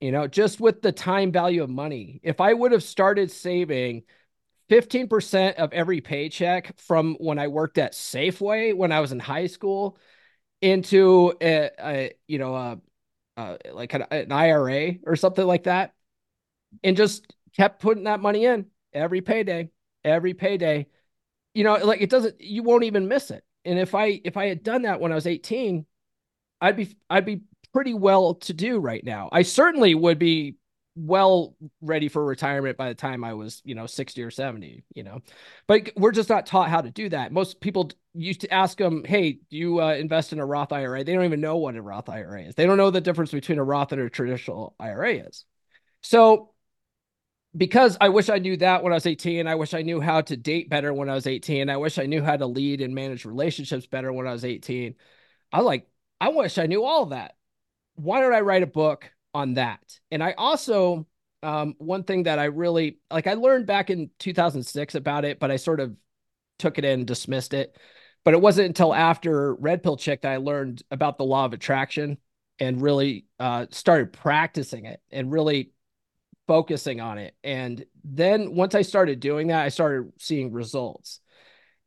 You 0.00 0.12
know, 0.12 0.26
just 0.26 0.60
with 0.60 0.80
the 0.80 0.92
time 0.92 1.30
value 1.30 1.62
of 1.62 1.68
money. 1.68 2.20
If 2.22 2.40
I 2.40 2.54
would 2.54 2.72
have 2.72 2.82
started 2.82 3.30
saving 3.30 4.04
15% 4.70 5.56
of 5.56 5.72
every 5.72 6.00
paycheck 6.00 6.78
from 6.80 7.16
when 7.16 7.38
I 7.38 7.48
worked 7.48 7.76
at 7.76 7.92
Safeway 7.92 8.74
when 8.74 8.92
I 8.92 9.00
was 9.00 9.12
in 9.12 9.18
high 9.18 9.46
school 9.46 9.98
into 10.62 11.34
a, 11.42 11.70
a 11.78 12.12
you 12.28 12.38
know, 12.38 12.54
a, 12.56 12.78
a 13.36 13.58
like 13.72 13.94
an, 13.94 14.04
an 14.10 14.32
IRA 14.32 14.94
or 15.04 15.16
something 15.16 15.46
like 15.46 15.64
that, 15.64 15.94
and 16.82 16.96
just 16.96 17.26
kept 17.56 17.82
putting 17.82 18.04
that 18.04 18.20
money 18.20 18.46
in 18.46 18.66
every 18.92 19.20
payday, 19.20 19.70
every 20.04 20.34
payday, 20.34 20.86
you 21.54 21.64
know, 21.64 21.74
like 21.74 22.00
it 22.00 22.10
doesn't, 22.10 22.40
you 22.40 22.62
won't 22.62 22.84
even 22.84 23.08
miss 23.08 23.30
it. 23.30 23.44
And 23.64 23.78
if 23.78 23.94
I 23.94 24.20
if 24.24 24.36
I 24.36 24.46
had 24.46 24.62
done 24.62 24.82
that 24.82 25.00
when 25.00 25.12
I 25.12 25.16
was 25.16 25.26
18, 25.26 25.84
I'd 26.60 26.76
be 26.76 26.96
I'd 27.08 27.24
be 27.24 27.42
pretty 27.72 27.94
well 27.94 28.34
to 28.34 28.52
do 28.52 28.78
right 28.78 29.04
now. 29.04 29.28
I 29.32 29.42
certainly 29.42 29.94
would 29.94 30.18
be 30.18 30.56
well 30.96 31.56
ready 31.80 32.08
for 32.08 32.24
retirement 32.24 32.76
by 32.76 32.88
the 32.88 32.94
time 32.94 33.24
I 33.24 33.34
was, 33.34 33.62
you 33.64 33.74
know, 33.74 33.86
60 33.86 34.22
or 34.22 34.30
70, 34.30 34.84
you 34.94 35.04
know. 35.04 35.20
But 35.66 35.92
we're 35.96 36.12
just 36.12 36.28
not 36.28 36.46
taught 36.46 36.68
how 36.68 36.80
to 36.80 36.90
do 36.90 37.08
that. 37.10 37.32
Most 37.32 37.60
people 37.60 37.90
used 38.12 38.42
to 38.42 38.52
ask 38.52 38.76
them, 38.76 39.04
"Hey, 39.04 39.40
do 39.50 39.56
you 39.56 39.80
uh, 39.80 39.94
invest 39.94 40.32
in 40.32 40.40
a 40.40 40.46
Roth 40.46 40.72
IRA?" 40.72 41.04
They 41.04 41.14
don't 41.14 41.24
even 41.24 41.40
know 41.40 41.56
what 41.56 41.76
a 41.76 41.82
Roth 41.82 42.08
IRA 42.08 42.42
is. 42.42 42.54
They 42.54 42.66
don't 42.66 42.76
know 42.76 42.90
the 42.90 43.00
difference 43.00 43.30
between 43.30 43.58
a 43.58 43.64
Roth 43.64 43.92
and 43.92 44.00
a 44.02 44.10
traditional 44.10 44.74
IRA 44.80 45.14
is. 45.14 45.44
So 46.02 46.50
because 47.56 47.96
I 48.00 48.10
wish 48.10 48.28
I 48.28 48.38
knew 48.38 48.56
that 48.58 48.82
when 48.82 48.92
I 48.92 48.96
was 48.96 49.06
18, 49.06 49.46
I 49.46 49.56
wish 49.56 49.74
I 49.74 49.82
knew 49.82 50.00
how 50.00 50.20
to 50.20 50.36
date 50.36 50.70
better 50.70 50.92
when 50.92 51.08
I 51.08 51.14
was 51.14 51.26
18. 51.26 51.68
I 51.68 51.76
wish 51.78 51.98
I 51.98 52.06
knew 52.06 52.22
how 52.22 52.36
to 52.36 52.46
lead 52.46 52.80
and 52.80 52.94
manage 52.94 53.24
relationships 53.24 53.86
better 53.86 54.12
when 54.12 54.26
I 54.26 54.32
was 54.32 54.44
18. 54.44 54.94
I 55.52 55.60
like 55.60 55.88
I 56.20 56.28
wish 56.28 56.58
I 56.58 56.66
knew 56.66 56.84
all 56.84 57.06
that. 57.06 57.34
Why 57.94 58.20
don't 58.20 58.34
I 58.34 58.40
write 58.40 58.62
a 58.62 58.66
book 58.66 59.10
on 59.34 59.54
that? 59.54 59.80
And 60.10 60.22
I 60.22 60.32
also, 60.32 61.06
um, 61.42 61.74
one 61.78 62.04
thing 62.04 62.24
that 62.24 62.38
I 62.38 62.44
really 62.44 62.98
like, 63.10 63.26
I 63.26 63.34
learned 63.34 63.66
back 63.66 63.90
in 63.90 64.10
2006 64.18 64.94
about 64.94 65.24
it, 65.24 65.40
but 65.40 65.50
I 65.50 65.56
sort 65.56 65.80
of 65.80 65.96
took 66.58 66.78
it 66.78 66.84
in 66.84 67.04
dismissed 67.04 67.54
it. 67.54 67.76
But 68.24 68.34
it 68.34 68.40
wasn't 68.40 68.68
until 68.68 68.94
after 68.94 69.54
Red 69.54 69.82
Pill 69.82 69.96
Chick 69.96 70.22
that 70.22 70.32
I 70.32 70.36
learned 70.36 70.82
about 70.90 71.16
the 71.16 71.24
law 71.24 71.46
of 71.46 71.54
attraction 71.54 72.18
and 72.58 72.82
really 72.82 73.24
uh, 73.38 73.66
started 73.70 74.12
practicing 74.12 74.84
it 74.84 75.00
and 75.10 75.32
really 75.32 75.72
focusing 76.46 77.00
on 77.00 77.16
it. 77.16 77.34
And 77.42 77.84
then 78.04 78.54
once 78.54 78.74
I 78.74 78.82
started 78.82 79.20
doing 79.20 79.46
that, 79.46 79.62
I 79.62 79.70
started 79.70 80.12
seeing 80.18 80.52
results. 80.52 81.20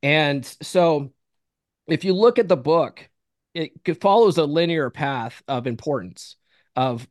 And 0.01 0.43
so 0.61 1.13
if 1.87 2.03
you 2.03 2.13
look 2.13 2.39
at 2.39 2.47
the 2.47 2.57
book, 2.57 3.07
it 3.53 4.01
follows 4.01 4.37
a 4.37 4.45
linear 4.45 4.89
path 4.89 5.41
of 5.47 5.67
importance 5.67 6.35
of 6.75 7.07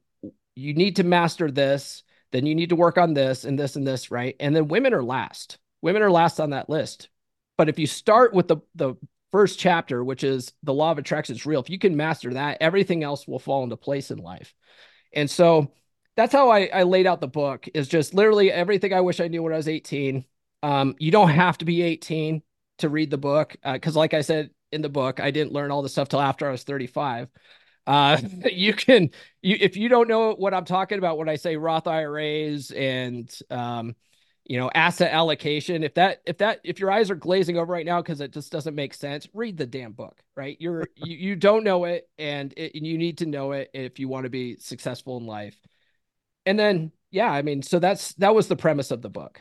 you 0.55 0.75
need 0.75 0.97
to 0.97 1.05
master 1.05 1.51
this 1.51 2.03
then 2.33 2.47
you 2.47 2.55
need 2.55 2.71
to 2.71 2.77
work 2.77 2.97
on 2.97 3.15
this 3.15 3.45
and 3.45 3.59
this 3.59 3.77
and 3.77 3.87
this 3.87 4.11
right? 4.11 4.35
And 4.41 4.57
then 4.57 4.69
women 4.69 4.95
are 4.95 5.03
last. 5.03 5.59
Women 5.83 6.01
are 6.01 6.11
last 6.11 6.41
on 6.41 6.51
that 6.51 6.71
list. 6.71 7.11
But 7.59 7.69
if 7.69 7.79
you 7.79 7.87
start 7.87 8.33
with 8.33 8.49
the 8.49 8.59
the 8.75 8.95
first 9.31 9.59
chapter 9.59 10.05
which 10.05 10.25
is 10.25 10.53
the 10.63 10.75
law 10.75 10.91
of 10.91 10.99
attraction 10.99 11.35
is 11.35 11.47
real 11.47 11.63
if 11.63 11.71
you 11.71 11.79
can 11.79 11.97
master 11.97 12.35
that 12.35 12.59
everything 12.61 13.03
else 13.03 13.27
will 13.27 13.39
fall 13.39 13.65
into 13.65 13.77
place 13.77 14.11
in 14.11 14.19
life. 14.19 14.55
And 15.13 15.31
so 15.31 15.73
that's 16.17 16.33
how 16.33 16.51
I, 16.51 16.67
I 16.67 16.83
laid 16.83 17.07
out 17.07 17.21
the 17.21 17.29
book 17.29 17.69
is 17.73 17.89
just 17.89 18.15
literally 18.15 18.53
everything 18.53 18.93
i 18.93 19.01
wish 19.01 19.21
i 19.21 19.29
knew 19.29 19.43
when 19.43 19.53
i 19.53 19.57
was 19.57 19.69
18 19.69 20.25
um, 20.65 20.95
you 20.99 21.11
don't 21.11 21.31
have 21.31 21.59
to 21.59 21.65
be 21.65 21.83
18 21.83 22.43
to 22.79 22.89
read 22.89 23.11
the 23.11 23.19
book 23.19 23.57
because 23.65 23.97
uh, 23.97 23.99
like 23.99 24.15
i 24.15 24.21
said 24.21 24.51
in 24.73 24.83
the 24.83 24.88
book. 24.88 25.21
I 25.21 25.31
didn't 25.31 25.52
learn 25.52 25.71
all 25.71 25.83
the 25.83 25.88
stuff 25.88 26.09
till 26.09 26.21
after 26.21 26.49
I 26.49 26.52
was 26.52 26.64
35. 26.64 27.29
Uh, 27.87 28.19
you 28.52 28.75
can, 28.75 29.11
you 29.43 29.57
if 29.61 29.76
you 29.76 29.88
don't 29.88 30.09
know 30.09 30.35
what 30.35 30.55
I'm 30.55 30.64
talking 30.64 30.99
about 30.99 31.19
when 31.19 31.29
I 31.29 31.37
say 31.37 31.57
Roth 31.57 31.87
IRAs 31.87 32.71
and 32.71 33.33
um, 33.50 33.95
you 34.45 34.59
know, 34.59 34.71
asset 34.75 35.12
allocation. 35.12 35.83
If 35.83 35.95
that, 35.95 36.21
if 36.26 36.38
that, 36.38 36.61
if 36.64 36.81
your 36.81 36.91
eyes 36.91 37.11
are 37.11 37.14
glazing 37.14 37.57
over 37.57 37.73
right 37.73 37.87
now 37.87 38.02
because 38.02 38.21
it 38.21 38.33
just 38.33 38.50
doesn't 38.50 38.75
make 38.75 38.93
sense, 38.95 39.29
read 39.33 39.57
the 39.57 39.67
damn 39.67 39.93
book. 39.93 40.21
Right? 40.37 40.57
You're 40.61 40.88
you, 40.97 41.17
you 41.17 41.37
don't 41.37 41.64
know 41.64 41.85
it, 41.85 42.09
and 42.19 42.52
it, 42.57 42.75
you 42.75 42.99
need 42.99 43.19
to 43.19 43.26
know 43.26 43.52
it 43.52 43.71
if 43.73 43.99
you 43.99 44.09
want 44.09 44.25
to 44.25 44.31
be 44.31 44.57
successful 44.59 45.17
in 45.19 45.26
life. 45.26 45.57
And 46.45 46.59
then 46.59 46.93
yeah, 47.11 47.31
I 47.31 47.43
mean, 47.43 47.62
so 47.62 47.79
that's 47.79 48.14
that 48.14 48.35
was 48.35 48.49
the 48.49 48.57
premise 48.57 48.91
of 48.91 49.02
the 49.02 49.11
book. 49.11 49.41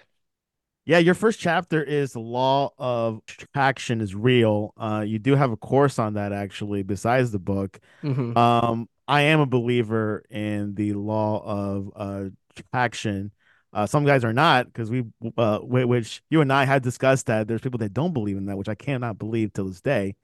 Yeah, 0.86 0.98
your 0.98 1.14
first 1.14 1.40
chapter 1.40 1.84
is 1.84 2.14
the 2.14 2.20
law 2.20 2.72
of 2.78 3.22
attraction 3.30 4.02
is 4.02 4.16
real. 4.16 4.74
Uh, 4.76 5.04
you 5.06 5.20
do 5.20 5.36
have 5.36 5.52
a 5.52 5.58
course 5.58 6.00
on 6.00 6.16
that 6.16 6.34
actually, 6.34 6.82
besides 6.82 7.32
the 7.32 7.40
book. 7.40 7.80
Mm-hmm. 8.04 8.36
Um, 8.36 8.90
I 9.08 9.22
am 9.24 9.42
a 9.42 9.46
believer 9.46 10.24
in 10.30 10.74
the 10.74 10.94
law 10.94 11.44
of 11.46 11.92
uh, 11.96 12.30
attraction. 12.58 13.32
Uh, 13.74 13.86
some 13.86 14.06
guys 14.06 14.24
are 14.24 14.34
not 14.34 14.66
because 14.66 14.90
we, 14.90 15.04
uh, 15.38 15.60
which 15.60 16.24
you 16.30 16.42
and 16.42 16.52
I 16.52 16.66
had 16.66 16.82
discussed 16.82 17.28
that 17.28 17.48
there's 17.48 17.62
people 17.62 17.80
that 17.80 17.94
don't 17.94 18.14
believe 18.14 18.38
in 18.38 18.48
that, 18.48 18.58
which 18.58 18.70
I 18.70 18.76
cannot 18.76 19.20
believe 19.20 19.54
till 19.54 19.68
this 19.68 19.82
day. 19.82 20.16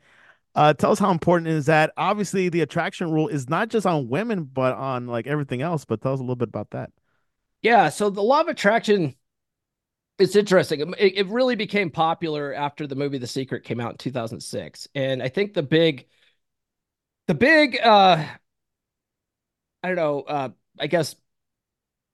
Uh, 0.55 0.73
tell 0.73 0.91
us 0.91 0.99
how 0.99 1.11
important 1.11 1.49
is 1.49 1.67
that? 1.67 1.93
Obviously, 1.97 2.49
the 2.49 2.61
attraction 2.61 3.11
rule 3.11 3.27
is 3.27 3.47
not 3.47 3.69
just 3.69 3.85
on 3.85 4.09
women, 4.09 4.43
but 4.43 4.73
on 4.73 5.05
like 5.05 5.27
everything 5.27 5.61
else. 5.61 5.85
But 5.85 6.01
tell 6.01 6.13
us 6.13 6.19
a 6.19 6.23
little 6.23 6.35
bit 6.35 6.49
about 6.49 6.71
that. 6.71 6.89
Yeah, 7.61 7.89
so 7.89 8.09
the 8.09 8.23
law 8.23 8.41
of 8.41 8.47
attraction 8.47 9.15
it's 10.19 10.36
interesting. 10.36 10.93
It, 10.97 11.17
it, 11.17 11.27
really 11.27 11.55
became 11.55 11.91
popular 11.91 12.53
after 12.53 12.88
the 12.88 12.95
movie 12.95 13.17
The 13.17 13.27
Secret 13.27 13.63
came 13.63 13.79
out 13.79 13.91
in 13.91 13.97
2006. 13.97 14.88
And 14.95 15.21
I 15.21 15.29
think 15.29 15.53
the 15.53 15.63
big 15.63 16.07
the 17.27 17.36
big 17.36 17.77
uh 17.83 18.25
I 19.83 19.88
don't 19.88 19.95
know, 19.95 20.21
uh 20.21 20.50
I 20.79 20.88
guess 20.88 21.15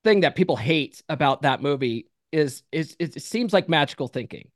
thing 0.03 0.21
that 0.21 0.35
people 0.35 0.55
hate 0.55 1.01
about 1.09 1.43
that 1.43 1.61
movie 1.61 2.09
is 2.31 2.63
is 2.71 2.95
it 2.99 3.21
seems 3.21 3.53
like 3.53 3.69
magical 3.69 4.07
thinking. 4.07 4.49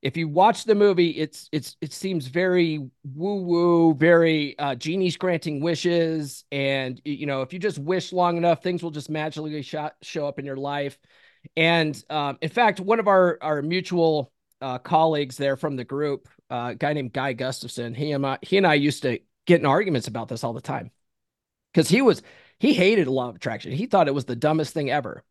If 0.00 0.18
you 0.18 0.28
watch 0.28 0.64
the 0.64 0.74
movie, 0.74 1.10
it's 1.10 1.48
it's 1.50 1.76
it 1.80 1.92
seems 1.92 2.26
very 2.26 2.78
woo 3.14 3.42
woo, 3.42 3.94
very 3.94 4.58
uh, 4.58 4.74
genies 4.74 5.16
granting 5.16 5.60
wishes, 5.60 6.44
and 6.52 7.00
you 7.04 7.26
know 7.26 7.40
if 7.42 7.52
you 7.52 7.58
just 7.58 7.78
wish 7.78 8.12
long 8.12 8.36
enough, 8.36 8.62
things 8.62 8.82
will 8.82 8.90
just 8.90 9.08
magically 9.08 9.62
show 9.62 10.26
up 10.26 10.38
in 10.38 10.44
your 10.44 10.58
life. 10.58 10.98
And 11.56 12.02
um, 12.10 12.38
in 12.40 12.48
fact, 12.48 12.80
one 12.80 13.00
of 13.00 13.08
our 13.08 13.38
our 13.40 13.62
mutual 13.62 14.32
uh, 14.60 14.78
colleagues 14.78 15.36
there 15.36 15.56
from 15.56 15.76
the 15.76 15.84
group, 15.84 16.28
uh, 16.50 16.70
a 16.72 16.74
guy 16.74 16.92
named 16.92 17.12
Guy 17.12 17.32
Gustafson, 17.32 17.94
he 17.94 18.12
and 18.12 18.26
I, 18.26 18.38
he 18.42 18.56
and 18.56 18.66
I 18.66 18.74
used 18.74 19.02
to 19.02 19.20
get 19.46 19.60
in 19.60 19.66
arguments 19.66 20.08
about 20.08 20.28
this 20.28 20.42
all 20.42 20.52
the 20.52 20.60
time 20.60 20.90
because 21.72 21.88
he 21.88 22.02
was 22.02 22.22
he 22.58 22.72
hated 22.72 23.08
law 23.08 23.28
of 23.28 23.36
attraction. 23.36 23.72
He 23.72 23.86
thought 23.86 24.08
it 24.08 24.14
was 24.14 24.24
the 24.24 24.36
dumbest 24.36 24.72
thing 24.72 24.90
ever. 24.90 25.22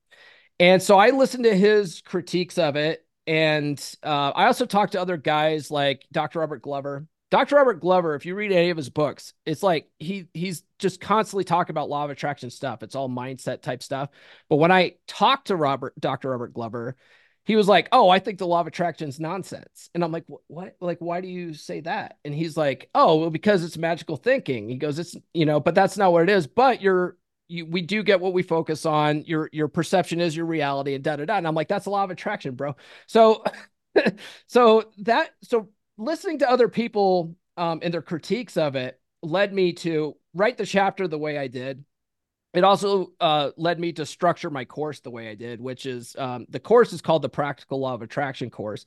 And 0.60 0.82
so 0.82 0.98
I 0.98 1.10
listened 1.10 1.46
to 1.46 1.56
his 1.56 2.02
critiques 2.02 2.58
of 2.58 2.76
it. 2.76 3.06
And 3.26 3.80
uh, 4.04 4.32
I 4.36 4.46
also 4.46 4.66
talked 4.66 4.92
to 4.92 5.02
other 5.02 5.18
guys 5.18 5.72
like 5.72 6.06
Dr. 6.12 6.40
Robert 6.40 6.62
Glover, 6.62 7.08
Dr. 7.34 7.56
Robert 7.56 7.80
Glover, 7.80 8.14
if 8.14 8.28
you 8.28 8.36
read 8.36 8.52
any 8.52 8.70
of 8.70 8.78
his 8.78 8.92
books, 8.92 9.34
it's 9.44 9.64
like 9.64 9.90
he 9.98 10.28
he's 10.36 10.62
just 10.78 11.02
constantly 11.02 11.44
talking 11.44 11.74
about 11.74 11.90
law 11.90 12.06
of 12.06 12.12
attraction 12.12 12.52
stuff. 12.52 12.84
It's 12.84 12.94
all 12.94 13.10
mindset 13.10 13.64
type 13.64 13.82
stuff. 13.82 14.10
But 14.50 14.58
when 14.58 14.72
I 14.72 14.98
talked 15.08 15.48
to 15.48 15.56
Robert, 15.56 16.00
Dr. 16.00 16.30
Robert 16.30 16.54
Glover, 16.54 16.96
he 17.44 17.56
was 17.56 17.68
like, 17.68 17.88
"Oh, 17.92 18.08
I 18.08 18.20
think 18.20 18.38
the 18.38 18.46
law 18.46 18.62
of 18.62 18.68
attraction 18.68 19.10
is 19.10 19.20
nonsense." 19.20 19.90
And 19.96 20.04
I'm 20.04 20.12
like, 20.12 20.26
"What? 20.46 20.76
Like, 20.80 21.00
why 21.00 21.22
do 21.22 21.28
you 21.28 21.56
say 21.56 21.82
that?" 21.82 22.18
And 22.24 22.36
he's 22.36 22.56
like, 22.56 22.92
"Oh, 22.94 23.16
well, 23.16 23.32
because 23.32 23.64
it's 23.64 23.80
magical 23.80 24.16
thinking." 24.16 24.70
He 24.70 24.76
goes, 24.76 25.00
"It's 25.00 25.16
you 25.34 25.48
know, 25.48 25.60
but 25.60 25.74
that's 25.74 25.98
not 25.98 26.12
what 26.12 26.22
it 26.22 26.30
is. 26.30 26.46
But 26.46 26.84
you're 26.84 27.18
you, 27.48 27.66
we 27.66 27.82
do 27.82 28.04
get 28.04 28.20
what 28.22 28.34
we 28.34 28.44
focus 28.44 28.86
on. 28.86 29.24
Your 29.26 29.50
your 29.52 29.70
perception 29.70 30.22
is 30.22 30.38
your 30.38 30.46
reality, 30.46 30.94
and 30.94 31.04
da 31.04 31.16
da 31.16 31.26
da." 31.26 31.38
And 31.38 31.48
I'm 31.48 31.56
like, 31.56 31.68
"That's 31.68 31.88
a 31.88 31.90
law 31.90 32.04
of 32.04 32.12
attraction, 32.12 32.54
bro." 32.54 32.76
So, 33.08 33.44
so 34.46 34.92
that 35.00 35.32
so 35.42 35.70
listening 35.98 36.40
to 36.40 36.50
other 36.50 36.68
people 36.68 37.36
um, 37.58 37.80
and 37.82 37.94
their 37.94 38.02
critiques 38.02 38.58
of 38.58 38.76
it 38.76 39.00
led 39.22 39.54
me 39.54 39.74
to 39.74 40.16
write 40.34 40.58
the 40.58 40.66
chapter 40.66 41.08
the 41.08 41.18
way 41.18 41.38
I 41.38 41.48
did. 41.48 41.84
It 42.54 42.64
also 42.64 43.14
uh, 43.20 43.52
led 43.58 43.80
me 43.80 43.94
to 43.94 44.06
structure 44.06 44.50
my 44.50 44.66
course 44.66 45.00
the 45.00 45.10
way 45.10 45.30
I 45.30 45.36
did, 45.36 45.60
which 45.60 45.86
is 45.86 46.16
um, 46.18 46.46
the 46.50 46.60
course 46.60 46.94
is 46.94 47.02
called 47.02 47.24
the 47.24 47.30
Practical 47.30 47.80
Law 47.80 47.96
of 47.96 48.02
Attraction 48.02 48.50
course. 48.50 48.86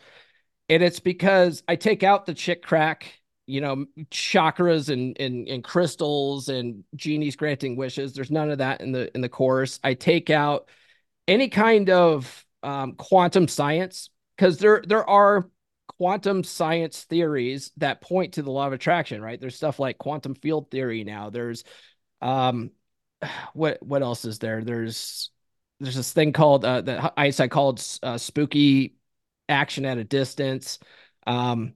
And 0.69 0.83
it's 0.83 1.01
because 1.01 1.63
I 1.67 1.77
take 1.77 2.03
out 2.03 2.27
the 2.27 2.35
chick 2.35 2.63
crack, 2.63 3.07
you 3.47 3.61
know, 3.61 3.87
chakras 4.11 4.89
and, 4.89 5.19
and, 5.19 5.49
and 5.49 5.65
crystals 5.65 6.49
and 6.49 6.85
genies 6.95 7.37
granting 7.37 7.77
wishes. 7.77 8.13
There's 8.13 8.31
none 8.31 8.51
of 8.51 8.59
that 8.59 8.81
in 8.81 8.93
the 8.93 9.13
in 9.15 9.21
the 9.21 9.29
course. 9.29 9.81
I 9.83 9.95
take 9.95 10.31
out 10.31 10.69
any 11.27 11.49
kind 11.49 11.91
of 11.91 12.45
um, 12.63 12.93
quantum 12.93 13.49
science 13.49 14.11
because 14.37 14.59
there 14.59 14.83
there 14.87 15.09
are 15.09 15.49
quantum 15.99 16.45
science 16.45 17.05
theories 17.05 17.73
that 17.79 18.01
point 18.01 18.35
to 18.35 18.43
the 18.43 18.51
law 18.51 18.67
of 18.67 18.73
attraction, 18.73 19.23
right? 19.23 19.41
There's 19.41 19.57
stuff 19.57 19.79
like 19.79 19.99
quantum 19.99 20.35
field 20.35 20.71
theory 20.71 21.05
now. 21.05 21.31
There's 21.31 21.65
um 22.21 22.71
what 23.55 23.83
what 23.83 24.03
else 24.03 24.25
is 24.25 24.39
there? 24.39 24.63
There's 24.63 25.31
there's 25.81 25.97
this 25.97 26.13
thing 26.13 26.33
called 26.33 26.65
uh 26.65 26.83
that 26.83 27.15
Einstein 27.17 27.49
called 27.49 27.83
uh, 28.03 28.19
spooky 28.19 28.97
action 29.49 29.85
at 29.85 29.99
a 29.99 30.05
distance. 30.05 30.79
Um 31.27 31.75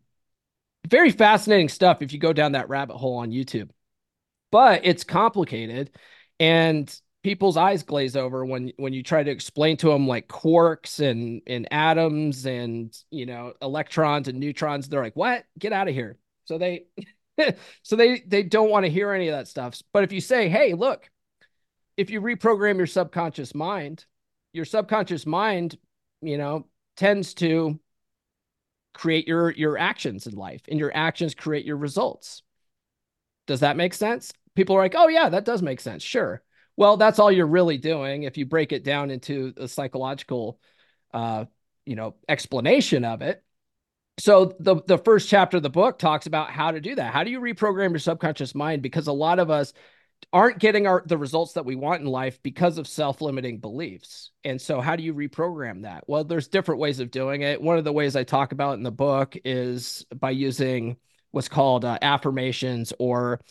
very 0.88 1.10
fascinating 1.10 1.68
stuff 1.68 2.00
if 2.00 2.12
you 2.12 2.18
go 2.18 2.32
down 2.32 2.52
that 2.52 2.68
rabbit 2.68 2.96
hole 2.96 3.18
on 3.18 3.30
YouTube. 3.30 3.70
But 4.50 4.82
it's 4.84 5.04
complicated 5.04 5.90
and 6.38 6.92
people's 7.22 7.56
eyes 7.56 7.82
glaze 7.82 8.16
over 8.16 8.44
when 8.44 8.72
when 8.76 8.92
you 8.92 9.02
try 9.02 9.22
to 9.22 9.30
explain 9.30 9.76
to 9.76 9.88
them 9.88 10.06
like 10.06 10.28
quarks 10.28 11.00
and 11.00 11.42
and 11.46 11.68
atoms 11.72 12.46
and 12.46 12.96
you 13.10 13.26
know 13.26 13.52
electrons 13.60 14.28
and 14.28 14.38
neutrons. 14.38 14.88
They're 14.88 15.02
like 15.02 15.16
what? 15.16 15.44
Get 15.58 15.72
out 15.72 15.88
of 15.88 15.94
here. 15.94 16.18
So 16.44 16.58
they 16.58 16.84
so 17.82 17.96
they 17.96 18.20
they 18.26 18.42
don't 18.42 18.70
want 18.70 18.84
to 18.86 18.90
hear 18.90 19.12
any 19.12 19.28
of 19.28 19.36
that 19.36 19.48
stuff. 19.48 19.80
But 19.92 20.04
if 20.04 20.12
you 20.12 20.20
say 20.20 20.48
hey 20.48 20.74
look 20.74 21.10
if 21.96 22.10
you 22.10 22.20
reprogram 22.20 22.78
your 22.78 22.86
subconscious 22.86 23.54
mind 23.54 24.06
your 24.52 24.64
subconscious 24.64 25.26
mind 25.26 25.76
you 26.22 26.38
know 26.38 26.66
tends 26.96 27.34
to 27.34 27.78
create 28.94 29.28
your 29.28 29.50
your 29.50 29.78
actions 29.78 30.26
in 30.26 30.34
life 30.34 30.62
and 30.68 30.78
your 30.78 30.94
actions 30.94 31.34
create 31.34 31.66
your 31.66 31.76
results. 31.76 32.42
Does 33.46 33.60
that 33.60 33.76
make 33.76 33.94
sense? 33.94 34.32
People 34.54 34.76
are 34.76 34.80
like 34.80 34.94
oh 34.96 35.08
yeah 35.08 35.28
that 35.28 35.44
does 35.44 35.60
make 35.60 35.80
sense. 35.80 36.02
Sure 36.02 36.42
well, 36.80 36.96
that's 36.96 37.18
all 37.18 37.30
you're 37.30 37.46
really 37.46 37.76
doing 37.76 38.22
if 38.22 38.38
you 38.38 38.46
break 38.46 38.72
it 38.72 38.84
down 38.84 39.10
into 39.10 39.52
a 39.58 39.68
psychological, 39.68 40.58
uh, 41.12 41.44
you 41.84 41.94
know, 41.94 42.14
explanation 42.26 43.04
of 43.04 43.20
it. 43.20 43.44
So 44.18 44.56
the 44.58 44.76
the 44.86 44.96
first 44.96 45.28
chapter 45.28 45.58
of 45.58 45.62
the 45.62 45.68
book 45.68 45.98
talks 45.98 46.24
about 46.24 46.50
how 46.50 46.70
to 46.70 46.80
do 46.80 46.94
that. 46.94 47.12
How 47.12 47.22
do 47.22 47.30
you 47.30 47.38
reprogram 47.38 47.90
your 47.90 47.98
subconscious 47.98 48.54
mind? 48.54 48.80
Because 48.80 49.08
a 49.08 49.12
lot 49.12 49.38
of 49.38 49.50
us 49.50 49.74
aren't 50.32 50.58
getting 50.58 50.86
our 50.86 51.02
the 51.04 51.18
results 51.18 51.52
that 51.52 51.66
we 51.66 51.76
want 51.76 52.00
in 52.00 52.06
life 52.06 52.42
because 52.42 52.78
of 52.78 52.88
self-limiting 52.88 53.58
beliefs. 53.58 54.30
And 54.42 54.58
so 54.58 54.80
how 54.80 54.96
do 54.96 55.02
you 55.02 55.12
reprogram 55.12 55.82
that? 55.82 56.04
Well, 56.06 56.24
there's 56.24 56.48
different 56.48 56.80
ways 56.80 56.98
of 56.98 57.10
doing 57.10 57.42
it. 57.42 57.60
One 57.60 57.76
of 57.76 57.84
the 57.84 57.92
ways 57.92 58.16
I 58.16 58.24
talk 58.24 58.52
about 58.52 58.78
in 58.78 58.84
the 58.84 58.90
book 58.90 59.36
is 59.44 60.06
by 60.18 60.30
using 60.30 60.96
what's 61.30 61.48
called 61.48 61.84
uh, 61.84 61.98
affirmations 62.00 62.94
or 62.98 63.42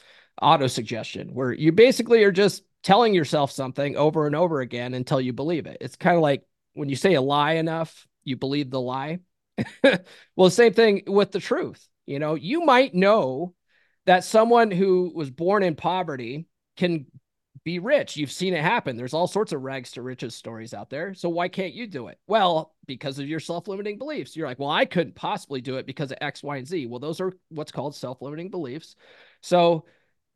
auto 0.42 0.66
suggestion, 0.66 1.36
where 1.36 1.54
you 1.54 1.72
basically 1.72 2.24
are 2.24 2.32
just 2.32 2.64
telling 2.84 3.14
yourself 3.14 3.52
something 3.52 3.98
over 3.98 4.26
and 4.26 4.36
over 4.36 4.62
again 4.62 4.94
until 4.94 5.20
you 5.20 5.34
believe 5.34 5.66
it. 5.66 5.78
It's 5.82 5.96
kind 5.96 6.16
of 6.16 6.22
like 6.22 6.44
when 6.74 6.90
you 6.90 6.96
say 6.96 7.16
a 7.16 7.22
lie 7.22 7.54
enough, 7.54 8.08
you 8.24 8.38
believe 8.38 8.70
the 8.70 8.80
lie. 8.80 9.20
well, 10.36 10.50
same 10.50 10.74
thing 10.74 11.04
with 11.08 11.32
the 11.32 11.40
truth. 11.40 11.86
You 12.06 12.20
know, 12.20 12.36
you 12.36 12.66
might 12.66 12.96
know 12.96 13.54
that 14.06 14.24
someone 14.24 14.72
who 14.72 15.12
was 15.14 15.30
born 15.30 15.64
in 15.64 15.76
poverty 15.76 16.48
can 16.78 17.06
be 17.64 17.80
rich. 17.80 18.18
You've 18.18 18.32
seen 18.32 18.54
it 18.54 18.64
happen. 18.64 18.96
There's 18.96 19.14
all 19.14 19.28
sorts 19.28 19.52
of 19.52 19.62
rags 19.62 19.92
to 19.92 20.02
riches 20.02 20.34
stories 20.34 20.74
out 20.74 20.90
there. 20.90 21.14
So 21.14 21.30
why 21.30 21.50
can't 21.50 21.74
you 21.74 21.88
do 21.88 22.08
it? 22.08 22.18
Well, 22.26 22.74
because 22.88 23.20
of 23.20 23.28
your 23.28 23.40
self-limiting 23.40 23.98
beliefs. 23.98 24.36
You're 24.36 24.48
like, 24.48 24.60
well, 24.60 24.70
I 24.70 24.86
couldn't 24.86 25.16
possibly 25.16 25.62
do 25.62 25.76
it 25.76 25.86
because 25.86 26.12
of 26.12 26.18
X, 26.22 26.42
Y, 26.42 26.58
and 26.58 26.68
Z. 26.68 26.86
Well, 26.88 27.00
those 27.00 27.20
are 27.20 27.34
what's 27.50 27.72
called 27.72 27.96
self-limiting 27.96 28.50
beliefs. 28.50 28.96
So 29.42 29.86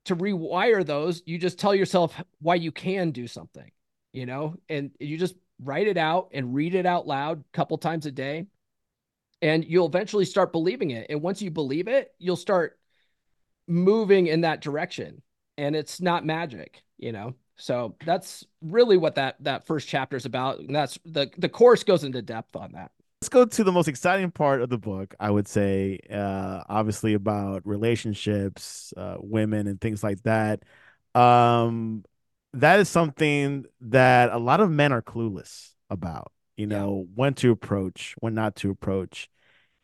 to 0.06 0.16
rewire 0.16 0.86
those, 0.86 1.22
you 1.26 1.38
just 1.38 1.60
tell 1.60 1.74
yourself 1.74 2.22
why 2.42 2.56
you 2.56 2.72
can 2.72 3.12
do 3.12 3.28
something, 3.28 3.70
you 4.12 4.26
know, 4.26 4.56
and 4.70 4.92
you 5.00 5.18
just 5.18 5.36
write 5.62 5.88
it 5.88 5.98
out 5.98 6.30
and 6.34 6.54
read 6.54 6.76
it 6.76 6.86
out 6.86 7.08
loud 7.08 7.40
a 7.40 7.58
couple 7.58 7.78
times 7.78 8.06
a 8.06 8.12
day. 8.12 8.46
And 9.42 9.66
you'll 9.66 9.88
eventually 9.88 10.26
start 10.26 10.52
believing 10.52 10.92
it. 10.92 11.08
And 11.10 11.22
once 11.22 11.42
you 11.42 11.52
believe 11.52 11.88
it, 11.88 12.14
you'll 12.18 12.36
start 12.36 12.80
moving 13.68 14.28
in 14.28 14.42
that 14.42 14.62
direction. 14.62 15.22
And 15.58 15.76
it's 15.76 16.02
not 16.02 16.26
magic, 16.26 16.82
you 16.98 17.12
know. 17.12 17.36
So 17.58 17.96
that's 18.06 18.46
really 18.62 18.98
what 18.98 19.16
that 19.16 19.36
that 19.42 19.68
first 19.68 19.88
chapter 19.88 20.18
is 20.18 20.26
about. 20.26 20.60
And 20.60 20.74
that's 20.74 20.98
the 21.06 21.30
the 21.38 21.50
course 21.50 21.84
goes 21.84 22.04
into 22.04 22.22
depth 22.22 22.56
on 22.56 22.72
that 22.72 22.92
let's 23.24 23.30
go 23.30 23.46
to 23.46 23.64
the 23.64 23.72
most 23.72 23.88
exciting 23.88 24.30
part 24.30 24.62
of 24.62 24.68
the 24.68 24.78
book 24.78 25.16
i 25.18 25.32
would 25.32 25.48
say 25.48 25.98
uh 26.12 26.62
obviously 26.68 27.14
about 27.14 27.66
relationships 27.66 28.94
uh 28.98 29.16
women 29.18 29.66
and 29.66 29.80
things 29.80 30.04
like 30.04 30.22
that. 30.24 30.62
Um 31.16 32.04
that 32.52 32.82
is 32.82 32.90
something 32.90 33.64
that 33.80 34.30
a 34.34 34.38
lot 34.38 34.60
of 34.60 34.70
men 34.70 34.92
are 34.92 35.02
clueless 35.02 35.70
about 35.90 36.34
you 36.58 36.68
know 36.68 37.06
yeah. 37.08 37.14
when 37.16 37.34
to 37.36 37.52
approach 37.52 38.14
when 38.20 38.34
not 38.34 38.58
to 38.58 38.70
approach. 38.70 39.30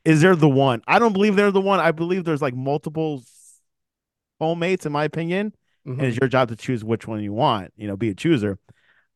Is 0.04 0.20
there 0.20 0.36
the 0.36 0.50
one? 0.50 0.82
I 0.86 1.00
don't 1.00 1.14
believe 1.14 1.38
they're 1.38 1.50
the 1.50 1.62
one. 1.62 1.80
I 1.80 1.92
believe 1.92 2.26
there's 2.26 2.42
like 2.42 2.56
multiple 2.56 3.24
soulmates 4.42 4.86
in 4.86 4.92
my 4.92 5.06
opinion 5.06 5.56
mm-hmm. 5.88 5.98
and 5.98 6.10
it's 6.10 6.18
your 6.20 6.28
job 6.28 6.50
to 6.50 6.58
choose 6.58 6.84
which 6.84 7.08
one 7.08 7.24
you 7.24 7.32
want 7.32 7.72
you 7.78 7.88
know 7.88 7.96
be 7.96 8.10
a 8.10 8.14
chooser. 8.16 8.60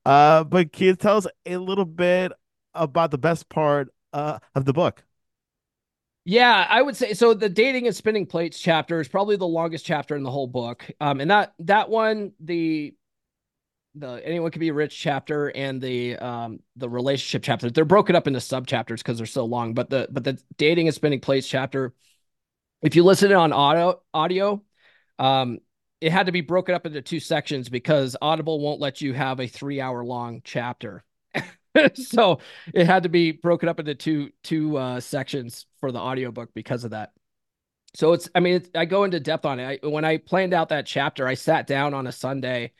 Uh, 0.06 0.46
but 0.46 0.72
can 0.72 0.88
you 0.88 0.96
tell 0.96 1.18
us 1.18 1.28
a 1.46 1.58
little 1.58 1.84
bit 1.84 2.32
about 2.74 3.12
the 3.12 3.18
best 3.18 3.50
part 3.50 3.90
uh, 4.14 4.40
of 4.56 4.66
the 4.66 4.74
book? 4.74 5.04
Yeah, 6.26 6.66
I 6.70 6.82
would 6.82 6.96
say 6.96 7.14
so. 7.14 7.34
The 7.34 7.50
dating 7.50 7.88
and 7.88 7.96
spinning 7.96 8.26
plates 8.26 8.58
chapter 8.58 9.02
is 9.02 9.10
probably 9.10 9.36
the 9.36 9.48
longest 9.48 9.86
chapter 9.86 10.16
in 10.16 10.24
the 10.24 10.32
whole 10.32 10.48
book. 10.48 10.90
Um, 11.02 11.20
and 11.20 11.30
that 11.30 11.54
that 11.60 11.90
one, 11.90 12.32
the 12.40 12.96
the 13.96 14.26
anyone 14.26 14.50
can 14.50 14.62
be 14.62 14.72
rich 14.72 14.98
chapter 14.98 15.50
and 15.50 15.82
the 15.82 16.16
um 16.18 16.60
the 16.78 16.90
relationship 16.90 17.44
chapter, 17.44 17.70
they're 17.70 17.84
broken 17.84 18.16
up 18.16 18.28
into 18.28 18.40
sub 18.40 18.68
chapters 18.68 19.04
because 19.04 19.18
they're 19.18 19.28
so 19.28 19.44
long. 19.44 19.74
But 19.74 19.90
the 19.90 20.08
but 20.10 20.24
the 20.24 20.42
dating 20.58 20.88
and 20.88 20.96
spinning 20.96 21.20
plates 21.20 21.48
chapter, 21.48 21.94
if 22.82 22.96
you 22.96 23.04
listen 23.04 23.34
on 23.34 23.52
audio 23.52 24.02
audio, 24.14 24.64
um, 25.20 25.60
it 26.00 26.12
had 26.12 26.28
to 26.28 26.32
be 26.32 26.42
broken 26.42 26.74
up 26.74 26.86
into 26.86 27.02
two 27.02 27.20
sections 27.20 27.68
because 27.68 28.16
Audible 28.22 28.62
won't 28.62 28.80
let 28.80 29.02
you 29.02 29.14
have 29.14 29.42
a 29.42 29.48
three 29.48 29.82
hour 29.82 30.06
long 30.06 30.42
chapter. 30.46 31.04
so 31.96 32.40
it 32.74 32.86
had 32.86 33.04
to 33.04 33.10
be 33.10 33.32
broken 33.32 33.70
up 33.70 33.80
into 33.80 33.96
two 33.96 34.32
two 34.44 34.78
uh, 34.78 35.00
sections 35.00 35.66
for 35.80 35.92
the 35.92 36.00
audiobook 36.00 36.54
because 36.54 36.84
of 36.84 36.92
that. 36.92 37.12
So 37.96 38.14
it's 38.14 38.30
I 38.36 38.40
mean 38.40 38.56
it's, 38.56 38.70
I 38.76 38.86
go 38.86 39.04
into 39.04 39.20
depth 39.20 39.46
on 39.46 39.60
it. 39.60 39.82
I, 39.84 39.88
when 39.88 40.06
I 40.06 40.18
planned 40.18 40.54
out 40.54 40.70
that 40.70 40.86
chapter, 40.86 41.28
I 41.28 41.36
sat 41.36 41.68
down 41.68 41.94
on 41.94 42.08
a 42.08 42.12
Sunday 42.12 42.74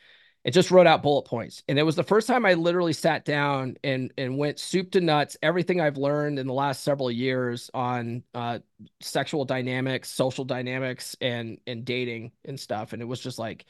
and 0.44 0.52
just 0.52 0.70
wrote 0.70 0.86
out 0.86 1.02
bullet 1.02 1.22
points. 1.22 1.62
And 1.68 1.78
it 1.78 1.82
was 1.84 1.96
the 1.96 2.02
first 2.04 2.26
time 2.26 2.44
I 2.44 2.54
literally 2.54 2.92
sat 2.92 3.24
down 3.24 3.76
and 3.84 4.12
and 4.18 4.38
went 4.38 4.58
soup 4.58 4.90
to 4.92 5.00
nuts 5.00 5.36
everything 5.42 5.80
I've 5.80 5.96
learned 5.96 6.38
in 6.38 6.46
the 6.46 6.52
last 6.52 6.82
several 6.84 7.10
years 7.10 7.70
on 7.74 8.22
uh, 8.34 8.58
sexual 9.00 9.44
dynamics, 9.44 10.10
social 10.10 10.44
dynamics, 10.44 11.16
and 11.20 11.58
and 11.66 11.84
dating 11.84 12.32
and 12.44 12.58
stuff. 12.58 12.92
And 12.92 13.02
it 13.02 13.06
was 13.06 13.20
just 13.20 13.38
like 13.38 13.66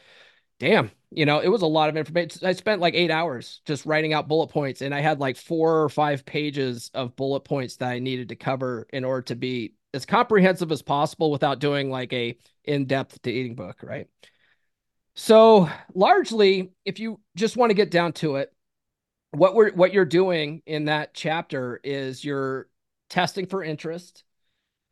damn, 0.59 0.91
you 1.11 1.27
know, 1.27 1.41
it 1.41 1.49
was 1.49 1.63
a 1.63 1.67
lot 1.67 1.89
of 1.89 1.97
information. 1.97 2.47
I 2.47 2.53
spent 2.53 2.81
like 2.81 2.95
eight 2.95 3.11
hours 3.11 3.61
just 3.65 3.87
writing 3.87 4.13
out 4.13 4.29
bullet 4.29 4.49
points, 4.49 4.83
and 4.83 4.95
I 4.95 5.01
had 5.01 5.21
like 5.21 5.37
four 5.37 5.83
or 5.83 5.89
five 5.89 6.25
pages 6.25 6.91
of 6.95 7.17
bullet 7.17 7.41
points 7.41 7.77
that 7.77 7.91
I 7.91 7.99
needed 7.99 8.29
to 8.31 8.37
cover 8.37 8.87
in 8.93 9.05
order 9.05 9.23
to 9.23 9.35
be 9.35 9.75
as 9.93 10.05
comprehensive 10.07 10.73
as 10.73 10.83
possible 10.83 11.31
without 11.31 11.61
doing 11.61 11.91
like 11.91 12.13
a 12.13 12.37
in-depth 12.65 13.23
dating 13.23 13.55
book, 13.55 13.81
right? 13.83 14.09
So 15.15 15.69
largely, 15.95 16.73
if 16.85 16.99
you 16.99 17.21
just 17.37 17.57
want 17.57 17.71
to 17.71 17.75
get 17.75 17.91
down 17.91 18.13
to 18.15 18.37
it, 18.37 18.53
what 19.31 19.55
we're 19.55 19.73
what 19.73 19.93
you're 19.93 20.05
doing 20.05 20.63
in 20.67 20.87
that 20.87 21.15
chapter 21.15 21.81
is 21.85 22.25
you're 22.25 22.69
testing 23.09 23.47
for 23.47 23.63
interest, 23.63 24.25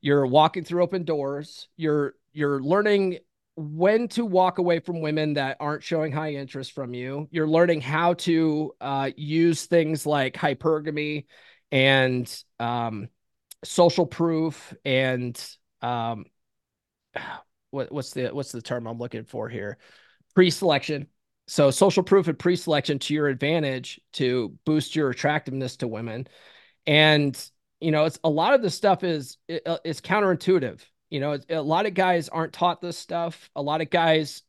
you're 0.01 0.27
walking 0.27 0.65
through 0.65 0.83
open 0.83 1.05
doors, 1.05 1.69
you're 1.77 2.15
you're 2.33 2.61
learning 2.61 3.19
when 3.57 4.09
to 4.09 4.25
walk 4.25 4.59
away 4.59 4.81
from 4.81 5.01
women 5.01 5.35
that 5.35 5.59
aren't 5.61 5.83
showing 5.83 6.13
high 6.13 6.35
interest 6.35 6.73
from 6.73 6.95
you. 6.95 7.29
You're 7.31 7.49
learning 7.49 7.83
how 7.83 8.15
to 8.15 8.73
uh, 8.81 9.11
use 9.17 9.67
things 9.67 10.07
like 10.07 10.35
hypergamy 10.35 11.27
and 11.71 12.43
um, 12.59 13.09
social 13.65 14.07
proof 14.07 14.75
and 14.85 15.39
um, 15.83 16.25
what, 17.71 17.91
what's 17.91 18.13
the 18.13 18.29
what's 18.29 18.53
the 18.53 18.63
term 18.63 18.87
I'm 18.87 18.99
looking 18.99 19.25
for 19.25 19.49
here? 19.49 19.79
Pre-selection. 20.35 21.07
So 21.47 21.71
social 21.71 22.03
proof 22.03 22.29
and 22.29 22.39
pre-selection 22.39 22.99
to 23.01 23.15
your 23.15 23.29
advantage 23.29 24.01
to 24.15 24.57
boost 24.65 24.95
your 24.95 25.11
attractiveness 25.11 25.77
to 25.77 25.89
women. 25.89 26.27
And 26.87 27.37
you 27.81 27.91
know, 27.91 28.05
it's 28.05 28.19
a 28.23 28.31
lot 28.31 28.55
of 28.55 28.63
the 28.63 28.71
stuff 28.71 29.03
is 29.03 29.39
it, 29.49 29.67
it's 29.85 30.01
counterintuitive 30.01 30.81
you 31.13 31.21
know, 31.21 31.39
a 31.51 31.61
lot 31.61 31.85
of 31.85 31.93
guys 31.93 32.31
aren't 32.31 32.55
taught 32.55 32.81
this 32.81 32.97
stuff. 32.97 33.51
A 33.55 33.61
lot 33.61 33.83
of 33.83 33.91
guys 33.91 34.43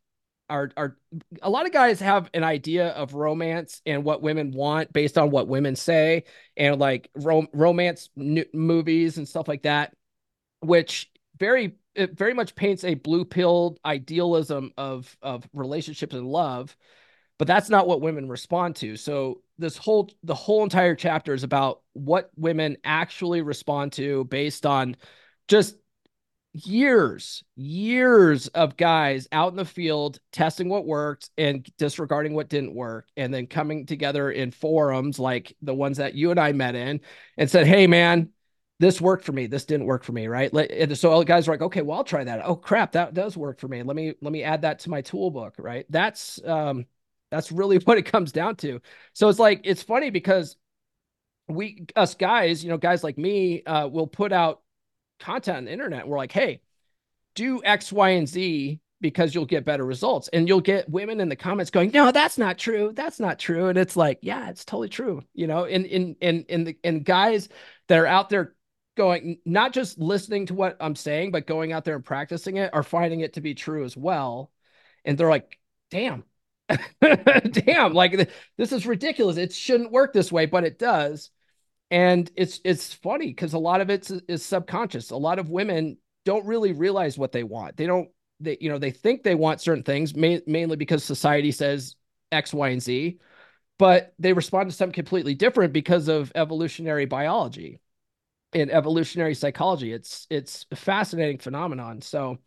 are 0.50 0.72
are 0.78 0.98
a 1.42 1.50
lot 1.50 1.66
of 1.66 1.74
guys 1.74 2.00
have 2.00 2.30
an 2.34 2.46
idea 2.46 2.88
of 2.92 3.14
romance 3.14 3.82
and 3.86 4.06
what 4.06 4.22
women 4.22 4.52
want 4.52 4.94
based 4.94 5.18
on 5.18 5.30
what 5.30 5.50
women 5.50 5.76
say 5.76 6.24
and 6.56 6.80
like 6.80 7.10
rom- 7.16 7.50
romance 7.52 8.10
n- 8.18 8.46
movies 8.54 9.18
and 9.18 9.28
stuff 9.28 9.50
like 9.50 9.64
that, 9.64 9.94
which 10.62 11.12
very 11.38 11.76
it 11.96 12.18
very 12.18 12.34
much 12.34 12.56
paints 12.56 12.86
a 12.86 12.94
blue 12.94 13.26
pilled 13.26 13.78
idealism 13.86 14.72
of 14.78 15.18
of 15.22 15.46
relationships 15.52 16.16
and 16.16 16.28
love 16.28 16.78
but 17.40 17.48
that's 17.48 17.70
not 17.70 17.88
what 17.88 18.02
women 18.02 18.30
respond 18.30 18.76
to 18.76 18.96
so 18.96 19.42
this 19.58 19.78
whole 19.78 20.10
the 20.24 20.34
whole 20.34 20.64
entire 20.64 20.96
chapter 20.96 21.34
is 21.34 21.44
about 21.44 21.82
what 21.94 22.32
women 22.36 22.78
actually 22.84 23.42
respond 23.42 23.92
to 23.92 24.24
based 24.26 24.66
on 24.66 24.96
just 25.48 25.76
years, 26.54 27.44
years 27.56 28.48
of 28.50 28.78
guys 28.78 29.28
out 29.32 29.52
in 29.52 29.58
the 29.58 29.66
field 29.66 30.20
testing 30.32 30.70
what 30.70 30.86
worked 30.86 31.30
and 31.38 31.68
disregarding 31.78 32.34
what 32.34 32.50
didn't 32.50 32.76
work, 32.76 33.08
and 33.18 33.34
then 33.34 33.48
coming 33.48 33.86
together 33.86 34.32
in 34.32 34.52
forums 34.52 35.20
like 35.20 35.56
the 35.62 35.74
ones 35.74 35.98
that 35.98 36.14
you 36.14 36.32
and 36.32 36.40
I 36.40 36.52
met 36.52 36.76
in 36.76 37.02
and 37.38 37.50
said, 37.50 37.68
Hey, 37.68 37.88
man, 37.88 38.30
this 38.80 39.00
worked 39.00 39.26
for 39.26 39.32
me. 39.32 39.48
This 39.48 39.66
didn't 39.66 39.86
work 39.86 40.04
for 40.04 40.12
me. 40.12 40.28
Right. 40.28 40.52
And 40.54 40.98
so 40.98 41.12
all 41.12 41.24
guys 41.24 41.48
are 41.48 41.52
like, 41.52 41.62
okay, 41.62 41.82
well, 41.82 42.00
I'll 42.00 42.04
try 42.04 42.24
that. 42.24 42.42
Oh 42.44 42.56
crap. 42.56 42.94
That 42.94 43.14
does 43.14 43.38
work 43.38 43.60
for 43.60 43.68
me. 43.68 43.82
Let 43.84 43.96
me, 43.96 44.14
let 44.22 44.34
me 44.34 44.44
add 44.44 44.64
that 44.64 44.80
to 44.80 44.90
my 44.90 45.02
tool 45.02 45.32
book. 45.32 45.56
Right. 45.58 45.86
That's, 45.90 46.44
um, 46.44 46.86
that's 47.32 47.52
really 47.52 47.78
what 47.86 47.98
it 47.98 48.04
comes 48.04 48.32
down 48.32 48.58
to. 48.58 48.82
So 49.14 49.30
it's 49.30 49.40
like, 49.40 49.62
it's 49.64 49.84
funny 49.84 50.10
because 50.10 50.58
we, 51.48 51.86
us 51.96 52.16
guys, 52.16 52.64
you 52.64 52.70
know, 52.70 52.78
guys 52.78 53.04
like 53.04 53.18
me, 53.18 53.64
uh, 53.64 53.88
will 53.88 54.08
put 54.08 54.32
out 54.32 54.63
content 55.20 55.58
on 55.58 55.66
the 55.66 55.72
internet. 55.72 56.08
We're 56.08 56.18
like, 56.18 56.32
hey, 56.32 56.62
do 57.36 57.64
X, 57.64 57.92
Y, 57.92 58.10
and 58.10 58.28
Z 58.28 58.80
because 59.04 59.36
you'll 59.36 59.46
get 59.46 59.66
better 59.66 59.86
results. 59.86 60.30
And 60.32 60.48
you'll 60.48 60.62
get 60.62 60.90
women 60.90 61.20
in 61.20 61.30
the 61.30 61.36
comments 61.36 61.70
going, 61.70 61.92
no, 61.92 62.12
that's 62.12 62.38
not 62.38 62.58
true. 62.58 62.94
That's 62.96 63.20
not 63.20 63.38
true. 63.38 63.68
And 63.68 63.78
it's 63.78 63.98
like, 63.98 64.20
yeah, 64.22 64.50
it's 64.50 64.66
totally 64.66 64.90
true. 64.90 65.22
You 65.34 65.46
know, 65.46 65.66
and 65.66 65.86
in 65.86 66.16
in 66.22 66.46
in 66.48 66.64
the 66.64 66.78
and 66.84 67.04
guys 67.04 67.50
that 67.90 68.00
are 68.00 68.08
out 68.08 68.30
there 68.30 68.56
going, 68.96 69.40
not 69.46 69.74
just 69.74 70.00
listening 70.00 70.46
to 70.48 70.54
what 70.54 70.78
I'm 70.80 70.96
saying, 70.96 71.32
but 71.32 71.48
going 71.48 71.74
out 71.74 71.84
there 71.84 71.96
and 71.96 72.06
practicing 72.06 72.58
it 72.58 72.74
are 72.74 72.84
finding 72.84 73.20
it 73.20 73.34
to 73.34 73.42
be 73.42 73.54
true 73.54 73.84
as 73.84 73.98
well. 73.98 74.52
And 75.06 75.18
they're 75.18 75.30
like, 75.30 75.60
damn. 75.92 76.24
damn, 77.02 77.94
like 77.94 78.32
this 78.58 78.72
is 78.72 78.88
ridiculous. 78.88 79.36
It 79.36 79.54
shouldn't 79.54 79.92
work 79.92 80.14
this 80.14 80.32
way, 80.32 80.46
but 80.46 80.64
it 80.64 80.80
does 80.80 81.30
and 81.94 82.32
it's 82.36 82.60
it's 82.66 82.92
funny 82.92 83.28
because 83.28 83.54
a 83.54 83.60
lot 83.60 83.80
of 83.80 83.92
it 83.92 84.10
is, 84.28 84.44
subconscious. 84.44 85.12
A 85.12 85.16
lot 85.16 85.38
of 85.38 85.52
women 85.52 85.98
don't 86.26 86.44
really 86.44 86.72
realize 86.72 87.20
what 87.20 87.32
they 87.32 87.44
want. 87.44 87.78
They 87.78 87.86
don't 87.86 88.10
they 88.40 88.58
you 88.60 88.70
know 88.70 88.80
they 88.80 88.90
think 88.90 89.22
they 89.22 89.36
want 89.36 89.62
certain 89.62 89.84
things 89.84 90.16
ma- 90.16 90.40
mainly 90.48 90.76
because 90.76 91.04
society 91.04 91.52
says 91.52 91.96
x 92.32 92.52
y 92.52 92.70
and 92.70 92.82
z 92.82 93.20
but 93.78 94.14
they 94.18 94.34
respond 94.34 94.70
to 94.70 94.76
something 94.76 94.94
completely 94.94 95.36
different 95.36 95.72
because 95.72 96.08
of 96.08 96.32
evolutionary 96.36 97.06
biology 97.06 97.80
and 98.54 98.72
evolutionary 98.72 99.36
psychology. 99.36 99.94
It's 99.94 100.26
it's 100.32 100.66
a 100.72 100.76
fascinating 100.76 101.38
phenomenon. 101.38 102.02
So 102.02 102.40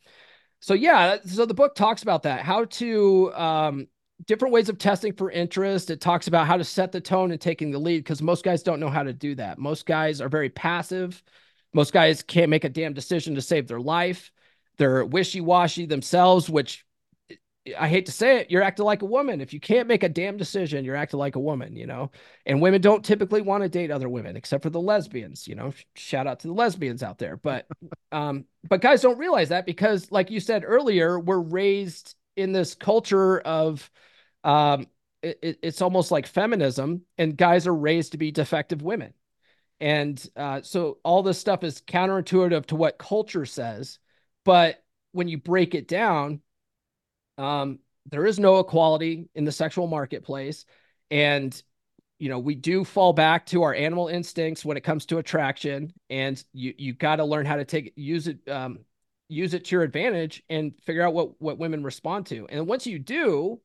so 0.61 0.75
yeah 0.75 1.19
so 1.25 1.47
the 1.47 1.55
book 1.55 1.75
talks 1.77 2.03
about 2.03 2.25
that 2.25 2.41
how 2.41 2.65
to 2.65 3.33
um 3.35 3.87
different 4.25 4.55
ways 4.55 4.69
of 4.69 4.79
testing 4.79 5.13
for 5.13 5.31
interest. 5.31 5.91
It 5.91 6.01
talks 6.01 6.27
about 6.27 6.47
how 6.47 6.57
to 6.57 6.65
set 6.65 6.93
the 6.93 7.01
tone 7.01 7.31
and 7.31 7.41
taking 7.41 7.71
the 7.71 7.79
lead 7.79 7.99
because 7.99 8.23
most 8.23 8.45
guys 8.45 8.63
don't 8.63 8.81
know 8.81 8.89
how 8.89 9.03
to 9.03 9.13
do 9.13 9.35
that. 9.35 9.59
Most 9.59 9.87
guys 9.87 10.21
are 10.21 10.29
very 10.29 10.49
passive. 10.49 11.23
Most 11.75 11.93
guys 11.93 12.23
can't 12.23 12.51
make 12.51 12.65
a 12.65 12.69
damn 12.71 12.95
decision 12.95 13.35
to 13.35 13.43
save 13.43 13.69
their 13.69 13.81
life. 13.81 14.33
They're 14.79 15.05
wishy 15.05 15.41
washy 15.41 15.87
themselves, 15.87 16.49
which 16.49 16.85
I 17.79 17.89
hate 17.89 18.07
to 18.07 18.13
say 18.13 18.39
it, 18.39 18.51
you're 18.51 18.63
acting 18.63 18.85
like 18.85 19.03
a 19.03 19.07
woman. 19.07 19.41
If 19.41 19.53
you 19.53 19.59
can't 19.59 19.89
make 19.89 20.05
a 20.05 20.09
damn 20.09 20.37
decision, 20.37 20.85
you're 20.85 20.95
acting 20.95 21.19
like 21.19 21.35
a 21.35 21.41
woman, 21.41 21.75
you 21.75 21.87
know? 21.87 22.13
And 22.45 22.61
women 22.61 22.81
don't 22.81 23.05
typically 23.05 23.43
want 23.43 23.63
to 23.63 23.69
date 23.69 23.91
other 23.91 24.09
women 24.09 24.37
except 24.37 24.63
for 24.63 24.71
the 24.71 24.81
lesbians, 24.81 25.49
you 25.49 25.57
know? 25.57 25.73
Shout 25.95 26.27
out 26.27 26.41
to 26.41 26.49
the 26.49 26.55
lesbians 26.55 27.03
out 27.03 27.19
there. 27.19 27.37
But 27.37 27.67
um 28.13 28.45
but 28.69 28.81
guys 28.81 29.03
don't 29.03 29.19
realize 29.19 29.49
that 29.49 29.67
because 29.67 30.11
like 30.13 30.31
you 30.31 30.41
said 30.41 30.63
earlier, 30.65 31.19
we're 31.19 31.41
raised 31.41 32.15
in 32.37 32.53
this 32.53 32.75
culture 32.75 33.41
of 33.41 33.91
um, 34.45 34.87
it, 35.23 35.59
it's 35.63 35.83
almost 35.83 36.11
like 36.11 36.27
feminism, 36.27 37.03
and 37.19 37.37
guys 37.37 37.67
are 37.67 37.75
raised 37.75 38.13
to 38.13 38.19
be 38.19 38.31
defective 38.31 38.83
women. 38.83 39.13
And 39.81 40.25
uh, 40.37 40.63
so 40.63 40.99
all 41.05 41.23
this 41.23 41.39
stuff 41.39 41.63
is 41.63 41.83
counterintuitive 41.83 42.67
to 42.67 42.77
what 42.77 42.97
culture 42.97 43.45
says. 43.45 43.99
But 44.45 44.83
when 45.13 45.29
you 45.29 45.39
break 45.39 45.75
it 45.75 45.89
down, 45.89 46.41
um, 47.37 47.81
there 48.11 48.25
is 48.25 48.39
no 48.39 48.61
equality 48.61 49.29
in 49.35 49.45
the 49.45 49.53
sexual 49.53 49.87
marketplace. 49.87 50.65
And, 51.11 51.61
you 52.19 52.31
know, 52.31 52.39
we 52.39 52.55
do 52.55 52.85
fall 52.85 53.13
back 53.13 53.45
to 53.47 53.65
our 53.65 53.75
animal 53.75 54.09
instincts 54.09 54.65
when 54.65 54.79
it 54.79 54.85
comes 54.85 55.05
to 55.07 55.19
attraction. 55.19 55.93
And 56.09 56.43
you, 56.55 56.73
you 56.79 56.93
got 56.95 57.17
to 57.17 57.25
learn 57.25 57.45
how 57.45 57.57
to 57.57 57.65
take 57.65 57.93
use 57.97 58.29
it, 58.29 58.49
um, 58.49 58.79
use 59.29 59.55
it 59.55 59.65
to 59.67 59.77
your 59.77 59.83
advantage 59.83 60.43
and 60.49 60.73
figure 60.83 61.03
out 61.03 61.15
what, 61.15 61.41
what 61.41 61.59
women 61.59 61.83
respond 61.83 62.27
to. 62.27 62.47
And 62.49 62.67
once 62.67 62.87
you 62.87 62.99
do, 62.99 63.61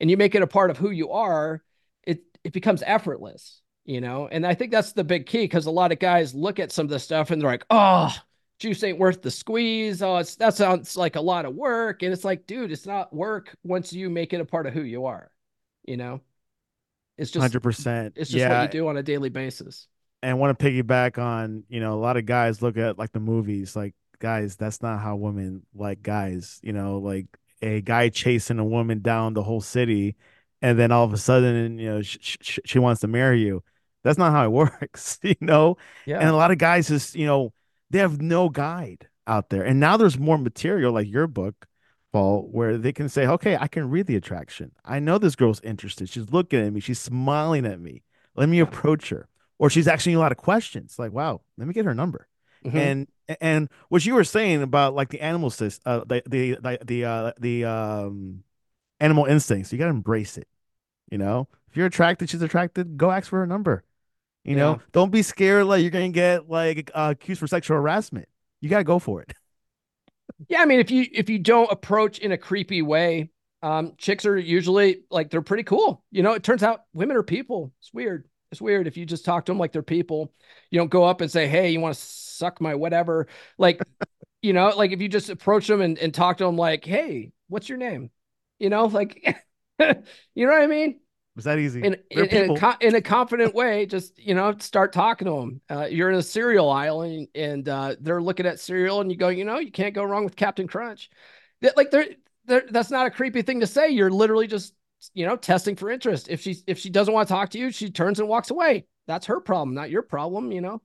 and 0.00 0.10
you 0.10 0.16
make 0.16 0.34
it 0.34 0.42
a 0.42 0.46
part 0.46 0.70
of 0.70 0.78
who 0.78 0.90
you 0.90 1.10
are, 1.12 1.62
it 2.04 2.22
it 2.44 2.52
becomes 2.52 2.82
effortless, 2.84 3.60
you 3.84 4.00
know. 4.00 4.26
And 4.28 4.44
I 4.46 4.54
think 4.54 4.72
that's 4.72 4.92
the 4.92 5.04
big 5.04 5.26
key 5.26 5.44
because 5.44 5.66
a 5.66 5.70
lot 5.70 5.92
of 5.92 5.98
guys 6.00 6.34
look 6.34 6.58
at 6.58 6.72
some 6.72 6.86
of 6.86 6.90
this 6.90 7.04
stuff 7.04 7.30
and 7.30 7.40
they're 7.40 7.50
like, 7.50 7.66
oh, 7.70 8.12
juice 8.58 8.82
ain't 8.82 8.98
worth 8.98 9.22
the 9.22 9.30
squeeze. 9.30 10.02
Oh, 10.02 10.16
it's 10.16 10.36
that 10.36 10.54
sounds 10.54 10.96
like 10.96 11.16
a 11.16 11.20
lot 11.20 11.44
of 11.44 11.54
work. 11.54 12.02
And 12.02 12.12
it's 12.12 12.24
like, 12.24 12.46
dude, 12.46 12.72
it's 12.72 12.86
not 12.86 13.12
work 13.14 13.56
once 13.62 13.92
you 13.92 14.10
make 14.10 14.32
it 14.32 14.40
a 14.40 14.44
part 14.44 14.66
of 14.66 14.72
who 14.74 14.82
you 14.82 15.06
are, 15.06 15.30
you 15.84 15.96
know. 15.96 16.20
It's 17.18 17.30
just 17.30 17.52
100%. 17.54 18.12
it's 18.16 18.30
just 18.30 18.40
Yeah. 18.40 18.48
what 18.48 18.62
you 18.62 18.68
do 18.68 18.88
on 18.88 18.96
a 18.96 19.02
daily 19.02 19.28
basis. 19.28 19.86
and 20.22 20.38
want 20.38 20.58
to 20.58 20.64
piggyback 20.64 21.18
on, 21.18 21.64
you 21.68 21.80
know, 21.80 21.94
a 21.94 22.00
lot 22.00 22.16
of 22.16 22.26
guys 22.26 22.62
look 22.62 22.76
at 22.76 22.98
like 22.98 23.12
the 23.12 23.20
movies, 23.20 23.76
like 23.76 23.94
guys, 24.22 24.56
that's 24.56 24.80
not 24.82 25.00
how 25.00 25.16
women 25.16 25.62
like 25.74 26.02
guys, 26.02 26.60
you 26.62 26.72
know, 26.72 26.98
like 26.98 27.26
a 27.60 27.80
guy 27.82 28.08
chasing 28.08 28.58
a 28.58 28.64
woman 28.64 29.00
down 29.02 29.34
the 29.34 29.42
whole 29.42 29.60
city, 29.60 30.16
and 30.62 30.78
then 30.78 30.92
all 30.92 31.04
of 31.04 31.12
a 31.12 31.18
sudden, 31.18 31.78
you 31.78 31.90
know, 31.90 32.02
sh- 32.02 32.38
sh- 32.40 32.58
she 32.64 32.78
wants 32.78 33.00
to 33.02 33.08
marry 33.08 33.42
you. 33.42 33.62
That's 34.04 34.18
not 34.18 34.32
how 34.32 34.44
it 34.46 34.50
works, 34.62 35.18
you 35.22 35.34
know. 35.40 35.76
Yeah. 36.06 36.20
And 36.20 36.28
a 36.30 36.36
lot 36.36 36.52
of 36.52 36.58
guys 36.58 36.88
just, 36.88 37.14
you 37.16 37.26
know, 37.26 37.52
they 37.90 37.98
have 37.98 38.22
no 38.22 38.48
guide 38.48 39.08
out 39.26 39.50
there. 39.50 39.64
And 39.64 39.80
now 39.80 39.96
there's 39.96 40.18
more 40.18 40.38
material 40.38 40.92
like 40.92 41.08
your 41.08 41.26
book, 41.26 41.66
Paul, 42.12 42.48
where 42.50 42.78
they 42.78 42.92
can 42.92 43.08
say, 43.08 43.26
okay, 43.26 43.56
I 43.56 43.68
can 43.68 43.90
read 43.90 44.06
the 44.06 44.16
attraction. 44.16 44.72
I 44.84 45.00
know 45.00 45.18
this 45.18 45.36
girl's 45.36 45.60
interested. 45.62 46.08
She's 46.08 46.30
looking 46.30 46.64
at 46.64 46.72
me. 46.72 46.80
She's 46.80 47.00
smiling 47.00 47.66
at 47.66 47.80
me. 47.80 48.02
Let 48.36 48.48
me 48.48 48.60
approach 48.60 49.10
her 49.10 49.28
or 49.58 49.70
she's 49.70 49.86
asking 49.86 50.12
you 50.12 50.18
a 50.18 50.20
lot 50.20 50.32
of 50.32 50.38
questions 50.38 50.98
like 50.98 51.12
wow 51.12 51.40
let 51.56 51.68
me 51.68 51.74
get 51.74 51.84
her 51.84 51.94
number 51.94 52.26
Mhm. 52.66 52.74
and 52.74 53.08
and 53.40 53.68
what 53.88 54.04
you 54.04 54.14
were 54.14 54.24
saying 54.24 54.62
about 54.62 54.94
like 54.94 55.08
the 55.10 55.20
animal 55.20 55.50
sys- 55.50 55.80
uh 55.86 56.00
the 56.06 56.22
the 56.26 56.52
the 56.60 56.78
the, 56.84 57.04
uh, 57.04 57.32
the 57.40 57.64
um 57.64 58.44
animal 59.00 59.26
instincts 59.26 59.72
you 59.72 59.78
got 59.78 59.86
to 59.86 59.90
embrace 59.90 60.38
it 60.38 60.48
you 61.10 61.18
know 61.18 61.48
if 61.70 61.76
you're 61.76 61.86
attracted 61.86 62.30
she's 62.30 62.42
attracted 62.42 62.96
go 62.98 63.10
ask 63.10 63.28
for 63.30 63.40
her 63.40 63.46
number 63.46 63.84
you 64.44 64.54
Yeah. 64.54 64.56
know 64.56 64.80
don't 64.92 65.12
be 65.12 65.22
scared 65.22 65.66
like 65.66 65.82
you're 65.82 65.90
gonna 65.92 66.10
get 66.10 66.48
like 66.50 66.90
uh, 66.94 67.14
accused 67.18 67.40
for 67.40 67.48
sexual 67.48 67.76
harassment 67.78 68.28
you 68.60 68.70
got 68.70 68.78
to 68.78 68.84
go 68.84 68.98
for 68.98 69.22
it 69.22 69.34
Yeah, 70.48 70.60
I 70.60 70.66
mean, 70.66 70.80
if 70.80 70.90
you 70.90 71.06
if 71.12 71.30
you 71.30 71.38
don't 71.38 71.70
approach 71.70 72.18
in 72.18 72.32
a 72.32 72.38
creepy 72.38 72.82
way, 72.82 73.30
um, 73.62 73.94
chicks 73.96 74.26
are 74.26 74.36
usually 74.38 75.02
like 75.10 75.30
they're 75.30 75.42
pretty 75.42 75.62
cool. 75.62 76.04
You 76.10 76.22
know, 76.22 76.32
it 76.32 76.42
turns 76.42 76.62
out 76.62 76.82
women 76.92 77.16
are 77.16 77.22
people. 77.22 77.72
It's 77.80 77.92
weird. 77.92 78.28
It's 78.50 78.60
weird 78.60 78.86
if 78.86 78.96
you 78.96 79.06
just 79.06 79.24
talk 79.24 79.46
to 79.46 79.52
them 79.52 79.58
like 79.58 79.72
they're 79.72 79.82
people. 79.82 80.32
You 80.70 80.78
don't 80.78 80.90
go 80.90 81.04
up 81.04 81.20
and 81.20 81.30
say, 81.30 81.46
"Hey, 81.48 81.70
you 81.70 81.80
want 81.80 81.94
to 81.94 82.00
suck 82.42 82.60
my 82.60 82.74
whatever?" 82.74 83.28
Like, 83.58 83.80
you 84.42 84.52
know, 84.52 84.70
like 84.76 84.92
if 84.92 85.00
you 85.00 85.08
just 85.08 85.30
approach 85.30 85.66
them 85.66 85.80
and, 85.80 85.98
and 85.98 86.12
talk 86.12 86.38
to 86.38 86.44
them 86.44 86.56
like, 86.56 86.84
"Hey, 86.84 87.32
what's 87.48 87.68
your 87.68 87.78
name?" 87.78 88.10
You 88.58 88.70
know, 88.70 88.86
like, 88.86 89.24
you 89.80 90.46
know 90.46 90.52
what 90.52 90.62
I 90.62 90.66
mean? 90.66 91.00
was 91.34 91.44
that 91.46 91.58
easy. 91.58 91.82
In 91.82 91.96
in, 92.10 92.26
in, 92.26 92.50
a, 92.50 92.58
co- 92.58 92.74
in 92.80 92.94
a 92.94 93.00
confident 93.00 93.54
way 93.54 93.86
just 93.86 94.18
you 94.18 94.34
know 94.34 94.54
start 94.58 94.92
talking 94.92 95.26
to 95.26 95.32
them 95.32 95.60
uh, 95.70 95.86
you're 95.86 96.10
in 96.10 96.16
a 96.16 96.22
cereal 96.22 96.68
aisle 96.68 97.02
and, 97.02 97.28
and 97.34 97.68
uh, 97.68 97.96
they're 98.00 98.20
looking 98.20 98.46
at 98.46 98.60
cereal 98.60 99.00
and 99.00 99.10
you 99.10 99.16
go 99.16 99.28
you 99.28 99.44
know 99.44 99.58
you 99.58 99.72
can't 99.72 99.94
go 99.94 100.04
wrong 100.04 100.24
with 100.24 100.36
captain 100.36 100.66
crunch. 100.66 101.10
Like 101.76 101.90
they're, 101.90 102.08
they're 102.44 102.64
that's 102.70 102.90
not 102.90 103.06
a 103.06 103.10
creepy 103.10 103.42
thing 103.42 103.60
to 103.60 103.66
say. 103.66 103.90
You're 103.90 104.10
literally 104.10 104.46
just 104.46 104.74
you 105.14 105.26
know 105.26 105.36
testing 105.36 105.76
for 105.76 105.90
interest. 105.90 106.28
If 106.28 106.42
she 106.42 106.56
if 106.66 106.78
she 106.78 106.90
doesn't 106.90 107.12
want 107.12 107.28
to 107.28 107.34
talk 107.34 107.50
to 107.50 107.58
you 107.58 107.70
she 107.70 107.90
turns 107.90 108.20
and 108.20 108.28
walks 108.28 108.50
away. 108.50 108.86
That's 109.06 109.26
her 109.26 109.40
problem 109.40 109.74
not 109.74 109.90
your 109.90 110.02
problem 110.02 110.52
you 110.52 110.60
know? 110.60 110.82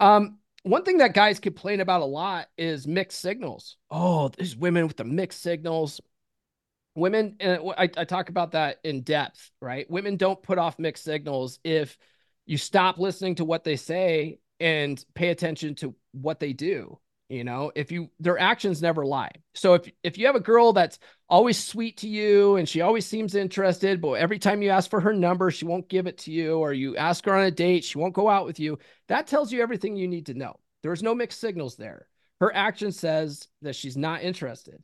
Um 0.00 0.38
one 0.64 0.82
thing 0.82 0.98
that 0.98 1.14
guys 1.14 1.38
complain 1.38 1.80
about 1.80 2.00
a 2.00 2.06
lot 2.06 2.48
is 2.58 2.86
mixed 2.86 3.20
signals. 3.20 3.76
Oh 3.90 4.28
these 4.28 4.56
women 4.56 4.86
with 4.86 4.96
the 4.96 5.04
mixed 5.04 5.42
signals. 5.42 6.00
Women 6.96 7.36
and 7.40 7.60
I, 7.76 7.90
I 7.96 8.04
talk 8.04 8.28
about 8.28 8.52
that 8.52 8.78
in 8.82 9.02
depth 9.02 9.50
right? 9.60 9.88
Women 9.90 10.16
don't 10.16 10.42
put 10.42 10.58
off 10.58 10.78
mixed 10.78 11.04
signals 11.04 11.58
if 11.64 11.96
you 12.46 12.56
stop 12.56 12.98
listening 12.98 13.36
to 13.36 13.44
what 13.44 13.64
they 13.64 13.76
say 13.76 14.38
and 14.58 15.02
pay 15.14 15.28
attention 15.28 15.74
to 15.76 15.94
what 16.12 16.40
they 16.40 16.52
do 16.52 16.98
you 17.28 17.44
know 17.44 17.72
if 17.74 17.90
you 17.90 18.10
their 18.20 18.38
actions 18.38 18.82
never 18.82 19.04
lie. 19.04 19.30
So 19.54 19.74
if 19.74 19.90
if 20.02 20.18
you 20.18 20.26
have 20.26 20.36
a 20.36 20.40
girl 20.40 20.72
that's 20.72 20.98
always 21.28 21.62
sweet 21.62 21.96
to 21.98 22.08
you 22.08 22.56
and 22.56 22.68
she 22.68 22.80
always 22.80 23.06
seems 23.06 23.34
interested 23.34 24.00
but 24.00 24.12
every 24.12 24.38
time 24.38 24.62
you 24.62 24.70
ask 24.70 24.90
for 24.90 25.00
her 25.00 25.12
number 25.14 25.50
she 25.50 25.64
won't 25.64 25.88
give 25.88 26.06
it 26.06 26.18
to 26.18 26.30
you 26.30 26.58
or 26.58 26.72
you 26.72 26.96
ask 26.96 27.24
her 27.24 27.34
on 27.34 27.44
a 27.44 27.50
date 27.50 27.82
she 27.82 27.96
won't 27.96 28.12
go 28.12 28.28
out 28.28 28.44
with 28.44 28.60
you 28.60 28.78
that 29.08 29.26
tells 29.26 29.50
you 29.52 29.62
everything 29.62 29.96
you 29.96 30.08
need 30.08 30.26
to 30.26 30.34
know. 30.34 30.54
There's 30.82 31.02
no 31.02 31.14
mixed 31.14 31.40
signals 31.40 31.76
there. 31.76 32.08
Her 32.40 32.54
action 32.54 32.92
says 32.92 33.48
that 33.62 33.74
she's 33.74 33.96
not 33.96 34.22
interested. 34.22 34.82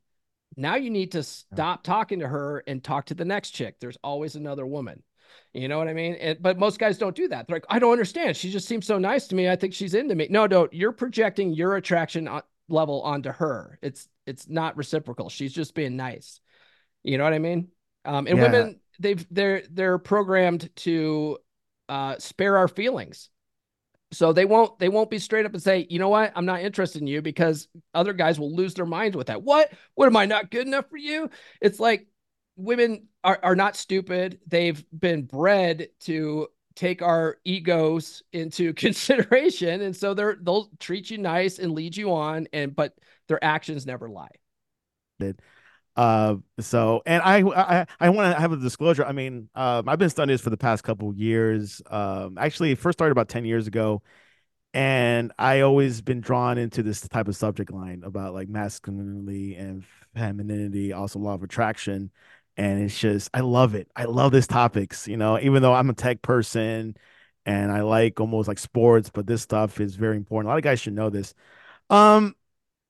Now 0.56 0.76
you 0.76 0.90
need 0.90 1.12
to 1.12 1.22
stop 1.22 1.82
talking 1.82 2.20
to 2.20 2.28
her 2.28 2.62
and 2.66 2.82
talk 2.82 3.06
to 3.06 3.14
the 3.14 3.24
next 3.24 3.50
chick. 3.50 3.76
There's 3.80 3.98
always 4.02 4.34
another 4.34 4.66
woman. 4.66 5.02
You 5.52 5.68
know 5.68 5.78
what 5.78 5.88
I 5.88 5.94
mean? 5.94 6.14
And, 6.14 6.40
but 6.40 6.58
most 6.58 6.78
guys 6.78 6.98
don't 6.98 7.16
do 7.16 7.28
that. 7.28 7.46
They're 7.46 7.56
like, 7.56 7.66
I 7.68 7.78
don't 7.78 7.92
understand. 7.92 8.36
She 8.36 8.50
just 8.50 8.68
seems 8.68 8.86
so 8.86 8.98
nice 8.98 9.26
to 9.28 9.34
me. 9.34 9.48
I 9.48 9.56
think 9.56 9.74
she's 9.74 9.94
into 9.94 10.14
me. 10.14 10.28
No, 10.30 10.46
no, 10.46 10.68
you're 10.70 10.92
projecting 10.92 11.52
your 11.52 11.76
attraction 11.76 12.28
on, 12.28 12.42
level 12.68 13.02
onto 13.02 13.30
her. 13.30 13.78
It's 13.82 14.08
it's 14.26 14.48
not 14.48 14.76
reciprocal. 14.76 15.28
She's 15.28 15.52
just 15.52 15.74
being 15.74 15.96
nice. 15.96 16.40
You 17.02 17.18
know 17.18 17.24
what 17.24 17.32
I 17.32 17.38
mean? 17.38 17.68
Um, 18.04 18.26
and 18.26 18.36
Yeah. 18.36 18.42
women, 18.44 18.80
they've 18.98 19.26
they're 19.30 19.62
they're 19.70 19.98
programmed 19.98 20.70
to 20.76 21.38
uh, 21.88 22.16
spare 22.18 22.56
our 22.56 22.68
feelings. 22.68 23.28
So 24.12 24.32
they 24.32 24.44
won't 24.44 24.78
they 24.78 24.88
won't 24.88 25.10
be 25.10 25.20
straight 25.20 25.46
up 25.46 25.54
and 25.54 25.62
say, 25.62 25.86
you 25.88 25.98
know 26.00 26.08
what, 26.08 26.32
I'm 26.34 26.44
not 26.46 26.62
interested 26.62 27.00
in 27.00 27.06
you 27.06 27.22
because 27.22 27.68
other 27.94 28.12
guys 28.12 28.40
will 28.40 28.54
lose 28.54 28.74
their 28.74 28.86
minds 28.86 29.16
with 29.16 29.28
that. 29.28 29.42
What? 29.42 29.72
What 29.94 30.06
am 30.06 30.16
I 30.16 30.26
not 30.26 30.50
good 30.50 30.66
enough 30.66 30.88
for 30.90 30.96
you? 30.96 31.30
It's 31.60 31.78
like 31.78 32.08
women 32.64 33.08
are, 33.24 33.38
are 33.42 33.56
not 33.56 33.76
stupid. 33.76 34.40
They've 34.46 34.82
been 34.98 35.22
bred 35.22 35.88
to 36.00 36.48
take 36.76 37.02
our 37.02 37.38
egos 37.44 38.22
into 38.32 38.72
consideration. 38.74 39.82
And 39.82 39.96
so 39.96 40.14
they're 40.14 40.36
they'll 40.40 40.70
treat 40.78 41.10
you 41.10 41.18
nice 41.18 41.58
and 41.58 41.72
lead 41.72 41.96
you 41.96 42.12
on, 42.12 42.48
and 42.52 42.74
but 42.74 42.94
their 43.28 43.42
actions 43.42 43.86
never 43.86 44.08
lie. 44.08 44.28
Uh, 45.96 46.36
so 46.60 47.02
and 47.04 47.22
I 47.22 47.40
I 47.42 47.86
I 47.98 48.10
want 48.10 48.34
to 48.34 48.40
have 48.40 48.52
a 48.52 48.56
disclosure. 48.56 49.04
I 49.04 49.12
mean, 49.12 49.48
um, 49.54 49.88
I've 49.88 49.98
been 49.98 50.10
studying 50.10 50.34
this 50.34 50.40
for 50.40 50.50
the 50.50 50.56
past 50.56 50.84
couple 50.84 51.12
years. 51.14 51.82
Um, 51.90 52.38
actually, 52.38 52.74
first 52.74 52.98
started 52.98 53.12
about 53.12 53.28
ten 53.28 53.44
years 53.44 53.66
ago, 53.66 54.02
and 54.72 55.32
I 55.38 55.60
always 55.60 56.00
been 56.00 56.20
drawn 56.20 56.58
into 56.58 56.82
this 56.82 57.06
type 57.08 57.28
of 57.28 57.36
subject 57.36 57.72
line 57.72 58.02
about 58.04 58.34
like 58.34 58.48
masculinity 58.48 59.56
and 59.56 59.84
femininity, 60.14 60.92
also 60.92 61.18
law 61.18 61.34
of 61.34 61.42
attraction. 61.42 62.10
And 62.60 62.82
it's 62.82 62.98
just 62.98 63.30
I 63.32 63.40
love 63.40 63.74
it. 63.74 63.88
I 63.96 64.04
love 64.04 64.32
these 64.32 64.46
topics. 64.46 65.08
You 65.08 65.16
know, 65.16 65.40
even 65.40 65.62
though 65.62 65.72
I'm 65.72 65.88
a 65.88 65.94
tech 65.94 66.20
person 66.20 66.94
and 67.46 67.72
I 67.72 67.80
like 67.80 68.20
almost 68.20 68.48
like 68.48 68.58
sports, 68.58 69.08
but 69.08 69.26
this 69.26 69.40
stuff 69.40 69.80
is 69.80 69.96
very 69.96 70.18
important. 70.18 70.48
A 70.48 70.50
lot 70.50 70.58
of 70.58 70.64
guys 70.64 70.78
should 70.78 70.92
know 70.92 71.08
this. 71.08 71.32
Um, 71.88 72.34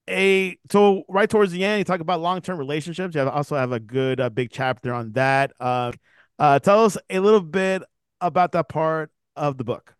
a 0.09 0.59
so 0.73 1.05
right 1.09 1.31
towards 1.31 1.53
the 1.53 1.65
end, 1.65 1.79
you 1.79 1.85
talk 1.85 2.01
about 2.01 2.21
long 2.21 2.41
term 2.41 2.59
relationships. 2.59 3.15
You 3.15 3.21
have, 3.21 3.29
also 3.29 3.55
have 3.55 3.71
a 3.71 3.79
good 3.79 4.19
uh, 4.19 4.29
big 4.29 4.51
chapter 4.51 4.93
on 4.93 5.13
that. 5.13 5.53
Uh, 5.61 5.93
uh, 6.41 6.59
tell 6.59 6.85
us 6.85 6.99
a 7.09 7.21
little 7.21 7.41
bit 7.41 7.85
about 8.21 8.51
that 8.53 8.69
part 8.69 9.13
of 9.37 9.57
the 9.57 9.63
book. 9.63 9.95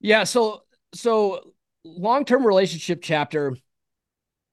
Yeah, 0.00 0.24
so 0.24 0.64
so 0.94 1.54
long-term 1.82 2.46
relationship 2.46 3.00
chapter 3.00 3.56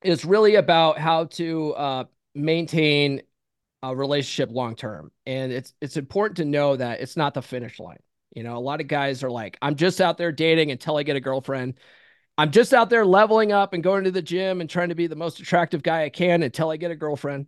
is 0.01 0.23
really 0.23 0.55
about 0.55 0.97
how 0.97 1.25
to 1.25 1.73
uh, 1.73 2.03
maintain 2.33 3.21
a 3.83 3.95
relationship 3.95 4.49
long 4.51 4.75
term, 4.75 5.11
and 5.25 5.51
it's 5.51 5.73
it's 5.81 5.97
important 5.97 6.37
to 6.37 6.45
know 6.45 6.75
that 6.75 7.01
it's 7.01 7.17
not 7.17 7.33
the 7.33 7.41
finish 7.41 7.79
line. 7.79 7.99
You 8.35 8.43
know, 8.43 8.57
a 8.57 8.59
lot 8.59 8.81
of 8.81 8.87
guys 8.87 9.23
are 9.23 9.31
like, 9.31 9.57
I'm 9.61 9.75
just 9.75 9.99
out 9.99 10.17
there 10.17 10.31
dating 10.31 10.71
until 10.71 10.97
I 10.97 11.03
get 11.03 11.15
a 11.15 11.21
girlfriend. 11.21 11.75
I'm 12.37 12.51
just 12.51 12.73
out 12.73 12.89
there 12.89 13.05
leveling 13.05 13.51
up 13.51 13.73
and 13.73 13.83
going 13.83 14.05
to 14.05 14.11
the 14.11 14.21
gym 14.21 14.61
and 14.61 14.69
trying 14.69 14.89
to 14.89 14.95
be 14.95 15.07
the 15.07 15.15
most 15.15 15.39
attractive 15.39 15.83
guy 15.83 16.03
I 16.03 16.09
can 16.09 16.43
until 16.43 16.69
I 16.69 16.77
get 16.77 16.91
a 16.91 16.95
girlfriend. 16.95 17.47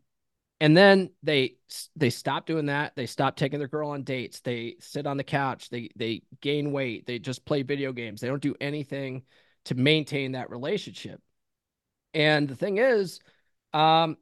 And 0.59 0.77
then 0.77 1.11
they 1.23 1.55
they 1.95 2.09
stop 2.09 2.45
doing 2.45 2.67
that. 2.67 2.95
They 2.95 3.05
stop 3.05 3.35
taking 3.35 3.59
their 3.59 3.67
girl 3.67 3.89
on 3.89 4.03
dates. 4.03 4.41
They 4.41 4.75
sit 4.79 5.07
on 5.07 5.17
the 5.17 5.23
couch. 5.23 5.69
They 5.69 5.89
they 5.95 6.23
gain 6.41 6.71
weight. 6.71 7.05
They 7.05 7.19
just 7.19 7.45
play 7.45 7.63
video 7.63 7.91
games. 7.91 8.21
They 8.21 8.27
don't 8.27 8.41
do 8.41 8.55
anything 8.61 9.23
to 9.65 9.75
maintain 9.75 10.33
that 10.33 10.49
relationship. 10.49 11.21
And 12.13 12.47
the 12.47 12.55
thing 12.55 12.77
is, 12.77 13.19
um, 13.73 14.17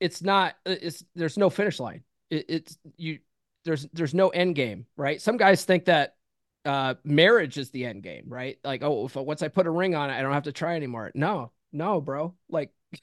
it's 0.00 0.22
not. 0.22 0.54
It's 0.64 1.04
there's 1.14 1.38
no 1.38 1.50
finish 1.50 1.80
line. 1.80 2.02
It, 2.30 2.46
it's 2.48 2.78
you. 2.96 3.18
There's 3.64 3.86
there's 3.92 4.14
no 4.14 4.28
end 4.28 4.54
game, 4.54 4.86
right? 4.96 5.20
Some 5.20 5.36
guys 5.36 5.64
think 5.64 5.86
that 5.86 6.16
uh, 6.64 6.94
marriage 7.04 7.58
is 7.58 7.70
the 7.70 7.84
end 7.84 8.02
game, 8.02 8.24
right? 8.28 8.58
Like, 8.64 8.82
oh, 8.82 9.06
if 9.06 9.16
once 9.16 9.42
I 9.42 9.48
put 9.48 9.66
a 9.66 9.70
ring 9.70 9.94
on 9.94 10.10
it, 10.10 10.14
I 10.14 10.22
don't 10.22 10.32
have 10.32 10.44
to 10.44 10.52
try 10.52 10.76
anymore. 10.76 11.10
No, 11.14 11.52
no, 11.72 12.00
bro. 12.00 12.34
Like, 12.48 12.70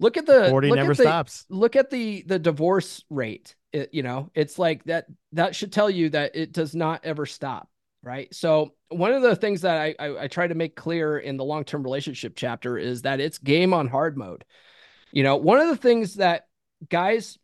look 0.00 0.16
at 0.16 0.26
the 0.26 0.48
Forty 0.48 0.68
look 0.68 0.76
never 0.76 0.92
at 0.92 0.96
the, 0.96 1.02
stops. 1.02 1.44
look 1.48 1.76
at 1.76 1.90
the 1.90 2.22
the 2.26 2.38
divorce 2.38 3.02
rate 3.10 3.54
it, 3.72 3.90
you 3.92 4.02
know 4.02 4.30
it's 4.34 4.58
like 4.58 4.84
that 4.84 5.06
that 5.32 5.54
should 5.54 5.72
tell 5.72 5.90
you 5.90 6.08
that 6.10 6.34
it 6.34 6.52
does 6.52 6.74
not 6.74 7.04
ever 7.04 7.26
stop 7.26 7.68
right 8.02 8.32
so 8.34 8.74
one 8.88 9.12
of 9.12 9.22
the 9.22 9.36
things 9.36 9.62
that 9.62 9.76
i 9.76 9.94
i, 9.98 10.24
I 10.24 10.28
try 10.28 10.46
to 10.46 10.54
make 10.54 10.76
clear 10.76 11.18
in 11.18 11.36
the 11.36 11.44
long-term 11.44 11.82
relationship 11.82 12.34
chapter 12.36 12.78
is 12.78 13.02
that 13.02 13.20
it's 13.20 13.38
game 13.38 13.74
on 13.74 13.88
hard 13.88 14.16
mode 14.16 14.44
you 15.12 15.22
know 15.22 15.36
one 15.36 15.60
of 15.60 15.68
the 15.68 15.76
things 15.76 16.14
that 16.14 16.46
guys 16.88 17.38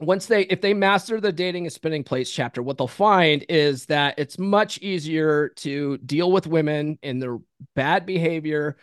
once 0.00 0.26
they 0.26 0.42
if 0.42 0.60
they 0.60 0.74
master 0.74 1.20
the 1.20 1.32
dating 1.32 1.64
and 1.64 1.72
spinning 1.72 2.04
plates 2.04 2.30
chapter 2.30 2.62
what 2.62 2.76
they'll 2.78 2.86
find 2.86 3.44
is 3.48 3.86
that 3.86 4.14
it's 4.18 4.38
much 4.38 4.78
easier 4.78 5.48
to 5.50 5.98
deal 5.98 6.30
with 6.30 6.46
women 6.46 6.98
in 7.02 7.18
their 7.18 7.38
bad 7.74 8.04
behavior 8.04 8.76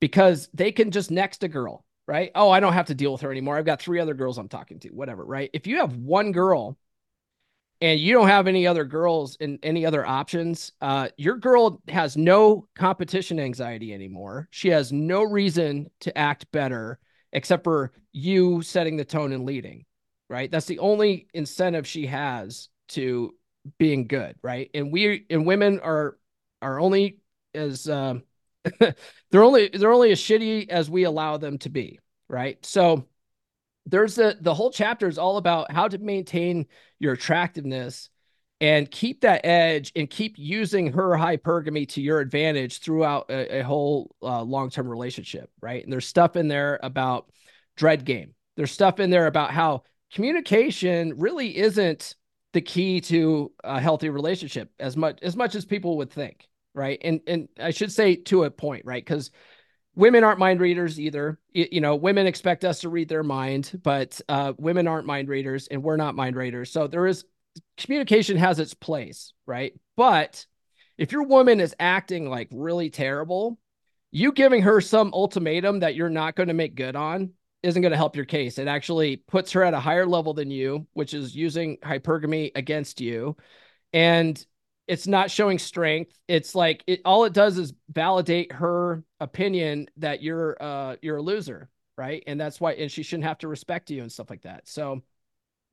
because 0.00 0.48
they 0.52 0.72
can 0.72 0.90
just 0.90 1.10
next 1.10 1.42
a 1.42 1.48
girl 1.48 1.86
right? 2.06 2.30
Oh, 2.34 2.50
I 2.50 2.60
don't 2.60 2.72
have 2.72 2.86
to 2.86 2.94
deal 2.94 3.12
with 3.12 3.20
her 3.22 3.30
anymore. 3.30 3.56
I've 3.56 3.64
got 3.64 3.80
three 3.80 4.00
other 4.00 4.14
girls 4.14 4.38
I'm 4.38 4.48
talking 4.48 4.78
to, 4.80 4.88
whatever, 4.90 5.24
right? 5.24 5.50
If 5.52 5.66
you 5.66 5.78
have 5.78 5.96
one 5.96 6.32
girl 6.32 6.78
and 7.80 8.00
you 8.00 8.14
don't 8.14 8.28
have 8.28 8.46
any 8.46 8.66
other 8.66 8.84
girls 8.84 9.36
and 9.40 9.58
any 9.62 9.84
other 9.84 10.06
options, 10.06 10.72
uh, 10.80 11.08
your 11.16 11.36
girl 11.36 11.82
has 11.88 12.16
no 12.16 12.68
competition 12.74 13.40
anxiety 13.40 13.92
anymore. 13.92 14.48
She 14.50 14.68
has 14.68 14.92
no 14.92 15.22
reason 15.22 15.90
to 16.00 16.16
act 16.16 16.50
better 16.52 16.98
except 17.36 17.64
for 17.64 17.92
you 18.12 18.62
setting 18.62 18.96
the 18.96 19.04
tone 19.04 19.30
and 19.30 19.44
leading, 19.44 19.84
right? 20.28 20.50
That's 20.50 20.66
the 20.66 20.78
only 20.78 21.28
incentive 21.34 21.86
she 21.86 22.06
has 22.06 22.68
to 22.88 23.34
being 23.78 24.06
good, 24.06 24.36
right? 24.42 24.70
And 24.72 24.90
we 24.90 25.26
and 25.28 25.46
women 25.46 25.78
are 25.80 26.16
are 26.62 26.80
only 26.80 27.18
as 27.54 27.88
um, 27.90 28.22
they're 28.80 29.44
only 29.44 29.68
they're 29.68 29.92
only 29.92 30.12
as 30.12 30.18
shitty 30.18 30.70
as 30.70 30.88
we 30.88 31.04
allow 31.04 31.36
them 31.36 31.58
to 31.58 31.68
be, 31.68 32.00
right? 32.26 32.64
So 32.64 33.06
there's 33.84 34.14
the 34.14 34.38
the 34.40 34.54
whole 34.54 34.70
chapter 34.70 35.06
is 35.06 35.18
all 35.18 35.36
about 35.36 35.70
how 35.70 35.88
to 35.88 35.98
maintain 35.98 36.66
your 36.98 37.12
attractiveness 37.12 38.08
and 38.60 38.90
keep 38.90 39.20
that 39.20 39.44
edge 39.44 39.92
and 39.94 40.08
keep 40.08 40.36
using 40.38 40.92
her 40.92 41.10
hypergamy 41.10 41.88
to 41.88 42.00
your 42.00 42.20
advantage 42.20 42.80
throughout 42.80 43.26
a, 43.28 43.58
a 43.58 43.62
whole 43.62 44.14
uh, 44.22 44.42
long-term 44.42 44.88
relationship 44.88 45.50
right 45.60 45.84
and 45.84 45.92
there's 45.92 46.06
stuff 46.06 46.36
in 46.36 46.48
there 46.48 46.78
about 46.82 47.30
dread 47.76 48.04
game 48.04 48.34
there's 48.56 48.72
stuff 48.72 49.00
in 49.00 49.10
there 49.10 49.26
about 49.26 49.50
how 49.50 49.82
communication 50.12 51.18
really 51.18 51.56
isn't 51.56 52.14
the 52.52 52.60
key 52.60 53.00
to 53.00 53.52
a 53.64 53.80
healthy 53.80 54.08
relationship 54.08 54.70
as 54.78 54.96
much 54.96 55.18
as 55.22 55.36
much 55.36 55.54
as 55.54 55.64
people 55.64 55.98
would 55.98 56.10
think 56.10 56.48
right 56.74 57.00
and 57.04 57.20
and 57.26 57.48
i 57.60 57.70
should 57.70 57.92
say 57.92 58.16
to 58.16 58.44
a 58.44 58.50
point 58.50 58.84
right 58.86 59.04
because 59.04 59.30
women 59.96 60.22
aren't 60.22 60.38
mind 60.38 60.60
readers 60.60 61.00
either. 61.00 61.40
You 61.52 61.80
know, 61.80 61.96
women 61.96 62.26
expect 62.26 62.64
us 62.64 62.80
to 62.80 62.90
read 62.90 63.08
their 63.08 63.22
mind, 63.22 63.80
but 63.82 64.20
uh, 64.28 64.52
women 64.58 64.86
aren't 64.86 65.06
mind 65.06 65.28
readers 65.28 65.66
and 65.68 65.82
we're 65.82 65.96
not 65.96 66.14
mind 66.14 66.36
readers. 66.36 66.70
So 66.70 66.86
there 66.86 67.06
is 67.06 67.24
communication 67.76 68.36
has 68.36 68.58
its 68.58 68.74
place, 68.74 69.32
right? 69.46 69.72
But 69.96 70.46
if 70.98 71.12
your 71.12 71.24
woman 71.24 71.60
is 71.60 71.74
acting 71.78 72.28
like 72.28 72.48
really 72.50 72.90
terrible, 72.90 73.58
you 74.10 74.32
giving 74.32 74.62
her 74.62 74.80
some 74.80 75.12
ultimatum 75.12 75.80
that 75.80 75.94
you're 75.94 76.10
not 76.10 76.36
going 76.36 76.48
to 76.48 76.54
make 76.54 76.74
good 76.74 76.96
on 76.96 77.32
isn't 77.62 77.82
going 77.82 77.90
to 77.90 77.96
help 77.96 78.16
your 78.16 78.24
case. 78.24 78.58
It 78.58 78.68
actually 78.68 79.16
puts 79.16 79.52
her 79.52 79.62
at 79.62 79.74
a 79.74 79.80
higher 79.80 80.06
level 80.06 80.34
than 80.34 80.50
you, 80.50 80.86
which 80.92 81.14
is 81.14 81.34
using 81.34 81.78
hypergamy 81.78 82.52
against 82.54 83.00
you. 83.00 83.36
And 83.92 84.44
it's 84.86 85.06
not 85.06 85.30
showing 85.30 85.58
strength. 85.58 86.16
It's 86.28 86.54
like 86.54 86.84
it 86.86 87.00
all 87.04 87.24
it 87.24 87.32
does 87.32 87.58
is 87.58 87.72
validate 87.90 88.52
her 88.52 89.02
opinion 89.20 89.88
that 89.96 90.22
you're 90.22 90.56
uh 90.62 90.96
you're 91.02 91.16
a 91.16 91.22
loser, 91.22 91.68
right? 91.98 92.22
And 92.26 92.40
that's 92.40 92.60
why 92.60 92.72
and 92.72 92.90
she 92.90 93.02
shouldn't 93.02 93.26
have 93.26 93.38
to 93.38 93.48
respect 93.48 93.90
you 93.90 94.02
and 94.02 94.12
stuff 94.12 94.30
like 94.30 94.42
that. 94.42 94.68
So 94.68 95.02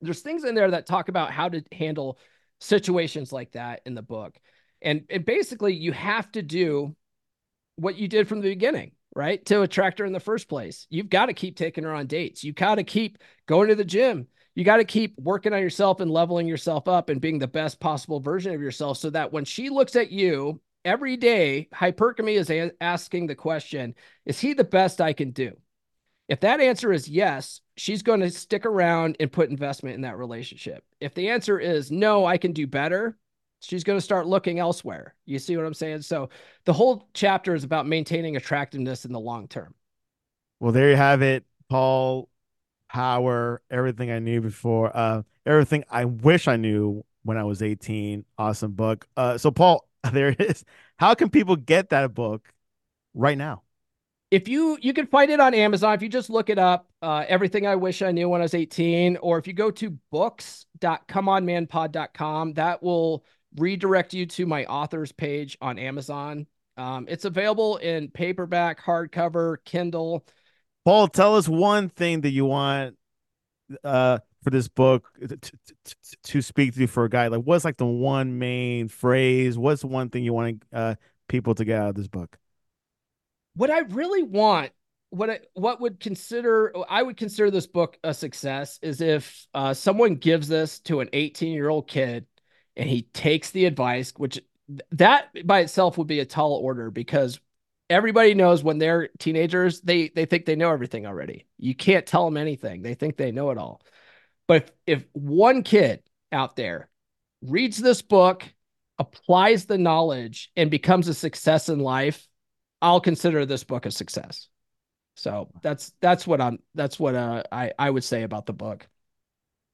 there's 0.04 0.20
things 0.20 0.44
in 0.44 0.54
there 0.54 0.70
that 0.70 0.86
talk 0.86 1.08
about 1.08 1.30
how 1.30 1.48
to 1.48 1.62
handle 1.72 2.18
situations 2.60 3.32
like 3.32 3.52
that 3.52 3.80
in 3.86 3.94
the 3.94 4.02
book. 4.02 4.36
And 4.82 5.04
and 5.10 5.24
basically 5.24 5.74
you 5.74 5.92
have 5.92 6.30
to 6.32 6.42
do 6.42 6.94
what 7.76 7.96
you 7.96 8.08
did 8.08 8.28
from 8.28 8.40
the 8.40 8.50
beginning, 8.50 8.92
right? 9.14 9.44
To 9.46 9.62
attract 9.62 9.98
her 9.98 10.04
in 10.04 10.12
the 10.12 10.20
first 10.20 10.48
place. 10.48 10.86
You've 10.90 11.08
got 11.10 11.26
to 11.26 11.34
keep 11.34 11.56
taking 11.56 11.84
her 11.84 11.92
on 11.92 12.06
dates. 12.06 12.44
You 12.44 12.52
got 12.52 12.76
to 12.76 12.84
keep 12.84 13.18
going 13.46 13.68
to 13.68 13.74
the 13.74 13.84
gym 13.84 14.28
you 14.54 14.64
got 14.64 14.76
to 14.76 14.84
keep 14.84 15.18
working 15.18 15.52
on 15.52 15.60
yourself 15.60 16.00
and 16.00 16.10
leveling 16.10 16.46
yourself 16.46 16.86
up 16.86 17.08
and 17.08 17.20
being 17.20 17.38
the 17.38 17.48
best 17.48 17.80
possible 17.80 18.20
version 18.20 18.54
of 18.54 18.60
yourself 18.60 18.98
so 18.98 19.10
that 19.10 19.32
when 19.32 19.44
she 19.44 19.68
looks 19.68 19.96
at 19.96 20.12
you 20.12 20.60
every 20.84 21.16
day, 21.16 21.68
hypergamy 21.74 22.38
is 22.38 22.50
a- 22.50 22.70
asking 22.80 23.26
the 23.26 23.34
question, 23.34 23.94
is 24.24 24.38
he 24.38 24.52
the 24.52 24.64
best 24.64 25.00
I 25.00 25.12
can 25.12 25.32
do? 25.32 25.56
If 26.28 26.40
that 26.40 26.60
answer 26.60 26.92
is 26.92 27.08
yes, 27.08 27.60
she's 27.76 28.02
going 28.02 28.20
to 28.20 28.30
stick 28.30 28.64
around 28.64 29.16
and 29.20 29.30
put 29.30 29.50
investment 29.50 29.96
in 29.96 30.02
that 30.02 30.16
relationship. 30.16 30.84
If 31.00 31.14
the 31.14 31.28
answer 31.28 31.58
is 31.58 31.90
no, 31.90 32.24
I 32.24 32.38
can 32.38 32.52
do 32.52 32.66
better, 32.66 33.18
she's 33.60 33.84
going 33.84 33.98
to 33.98 34.04
start 34.04 34.26
looking 34.26 34.58
elsewhere. 34.58 35.14
You 35.26 35.38
see 35.38 35.56
what 35.56 35.66
I'm 35.66 35.74
saying? 35.74 36.02
So 36.02 36.30
the 36.64 36.72
whole 36.72 37.08
chapter 37.12 37.54
is 37.54 37.64
about 37.64 37.86
maintaining 37.86 38.36
attractiveness 38.36 39.04
in 39.04 39.12
the 39.12 39.20
long 39.20 39.48
term. 39.48 39.74
Well, 40.60 40.72
there 40.72 40.90
you 40.90 40.96
have 40.96 41.20
it, 41.20 41.44
Paul 41.68 42.30
Bauer, 42.94 43.60
everything 43.70 44.10
I 44.10 44.18
knew 44.18 44.40
before, 44.40 44.96
uh, 44.96 45.22
everything 45.44 45.84
I 45.90 46.06
wish 46.06 46.48
I 46.48 46.56
knew 46.56 47.04
when 47.24 47.36
I 47.36 47.44
was 47.44 47.60
18. 47.60 48.24
Awesome 48.38 48.72
book. 48.72 49.06
Uh, 49.16 49.36
so 49.36 49.50
Paul, 49.50 49.86
there 50.12 50.28
it 50.28 50.40
is. 50.40 50.64
How 50.96 51.14
can 51.14 51.28
people 51.28 51.56
get 51.56 51.90
that 51.90 52.14
book 52.14 52.52
right 53.14 53.36
now? 53.36 53.62
If 54.34 54.48
you 54.48 54.76
you 54.82 54.92
can 54.92 55.06
find 55.06 55.30
it 55.30 55.38
on 55.38 55.54
Amazon 55.54 55.94
if 55.94 56.02
you 56.02 56.08
just 56.08 56.28
look 56.28 56.50
it 56.50 56.58
up, 56.58 56.90
uh, 57.00 57.24
everything 57.28 57.68
I 57.68 57.76
wish 57.76 58.02
I 58.02 58.10
knew 58.10 58.28
when 58.28 58.40
I 58.40 58.42
was 58.42 58.54
18, 58.54 59.18
or 59.18 59.38
if 59.38 59.46
you 59.46 59.52
go 59.52 59.70
to 59.70 59.90
books.comeonmanpod.com, 60.10 62.54
that 62.54 62.82
will 62.82 63.24
redirect 63.54 64.12
you 64.12 64.26
to 64.26 64.44
my 64.44 64.64
authors 64.64 65.12
page 65.12 65.56
on 65.60 65.78
Amazon. 65.78 66.48
Um, 66.76 67.06
it's 67.08 67.24
available 67.24 67.76
in 67.76 68.08
paperback, 68.08 68.82
hardcover, 68.82 69.58
Kindle. 69.64 70.26
Paul, 70.84 71.06
tell 71.06 71.36
us 71.36 71.48
one 71.48 71.88
thing 71.88 72.22
that 72.22 72.30
you 72.30 72.44
want 72.44 72.96
uh 73.84 74.18
for 74.42 74.50
this 74.50 74.66
book 74.66 75.08
to, 75.20 75.36
to, 75.36 75.52
to 76.24 76.42
speak 76.42 76.74
to 76.74 76.88
for 76.88 77.04
a 77.04 77.08
guy. 77.08 77.28
Like, 77.28 77.44
what's 77.44 77.64
like 77.64 77.76
the 77.76 77.86
one 77.86 78.40
main 78.40 78.88
phrase? 78.88 79.56
What's 79.56 79.82
the 79.82 79.86
one 79.86 80.10
thing 80.10 80.24
you 80.24 80.32
want 80.32 80.64
uh, 80.72 80.96
people 81.28 81.54
to 81.54 81.64
get 81.64 81.80
out 81.80 81.90
of 81.90 81.94
this 81.94 82.08
book? 82.08 82.36
What 83.56 83.70
I 83.70 83.80
really 83.80 84.22
want, 84.22 84.72
what 85.10 85.30
I, 85.30 85.40
what 85.54 85.80
would 85.80 86.00
consider, 86.00 86.72
I 86.88 87.02
would 87.02 87.16
consider 87.16 87.50
this 87.50 87.66
book 87.66 87.98
a 88.02 88.12
success 88.12 88.78
is 88.82 89.00
if 89.00 89.46
uh, 89.54 89.74
someone 89.74 90.16
gives 90.16 90.48
this 90.48 90.80
to 90.80 91.00
an 91.00 91.08
18 91.12 91.52
year 91.52 91.68
old 91.68 91.88
kid 91.88 92.26
and 92.76 92.88
he 92.88 93.02
takes 93.02 93.50
the 93.50 93.66
advice, 93.66 94.12
which 94.16 94.40
that 94.92 95.28
by 95.46 95.60
itself 95.60 95.98
would 95.98 96.06
be 96.06 96.20
a 96.20 96.24
tall 96.24 96.54
order 96.54 96.90
because 96.90 97.38
everybody 97.90 98.34
knows 98.34 98.62
when 98.64 98.78
they're 98.78 99.08
teenagers, 99.18 99.80
they 99.82 100.08
they 100.08 100.24
think 100.24 100.46
they 100.46 100.56
know 100.56 100.72
everything 100.72 101.06
already. 101.06 101.46
You 101.58 101.74
can't 101.74 102.06
tell 102.06 102.24
them 102.24 102.36
anything. 102.36 102.82
They 102.82 102.94
think 102.94 103.16
they 103.16 103.32
know 103.32 103.50
it 103.50 103.58
all. 103.58 103.82
But 104.46 104.70
if, 104.86 105.00
if 105.02 105.06
one 105.12 105.62
kid 105.62 106.02
out 106.32 106.56
there 106.56 106.88
reads 107.42 107.78
this 107.78 108.02
book, 108.02 108.44
applies 108.98 109.66
the 109.66 109.78
knowledge, 109.78 110.50
and 110.56 110.70
becomes 110.70 111.08
a 111.08 111.14
success 111.14 111.68
in 111.68 111.78
life, 111.78 112.26
I'll 112.84 113.00
consider 113.00 113.46
this 113.46 113.64
book 113.64 113.86
a 113.86 113.90
success. 113.90 114.48
So 115.16 115.48
that's 115.62 115.94
that's 116.02 116.26
what 116.26 116.42
I'm 116.42 116.58
that's 116.74 117.00
what 117.00 117.14
uh, 117.14 117.42
I 117.50 117.72
I 117.78 117.88
would 117.88 118.04
say 118.04 118.24
about 118.24 118.44
the 118.44 118.52
book. 118.52 118.86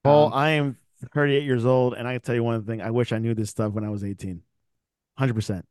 Paul, 0.04 0.26
um, 0.26 0.32
I 0.32 0.50
am 0.50 0.78
38 1.12 1.42
years 1.42 1.66
old, 1.66 1.94
and 1.94 2.06
I 2.06 2.12
can 2.12 2.20
tell 2.20 2.36
you 2.36 2.44
one 2.44 2.64
thing: 2.64 2.80
I 2.80 2.92
wish 2.92 3.10
I 3.10 3.18
knew 3.18 3.34
this 3.34 3.50
stuff 3.50 3.72
when 3.72 3.84
I 3.84 3.90
was 3.90 4.04
18. 4.04 4.42
100. 5.16 5.34
percent 5.34 5.66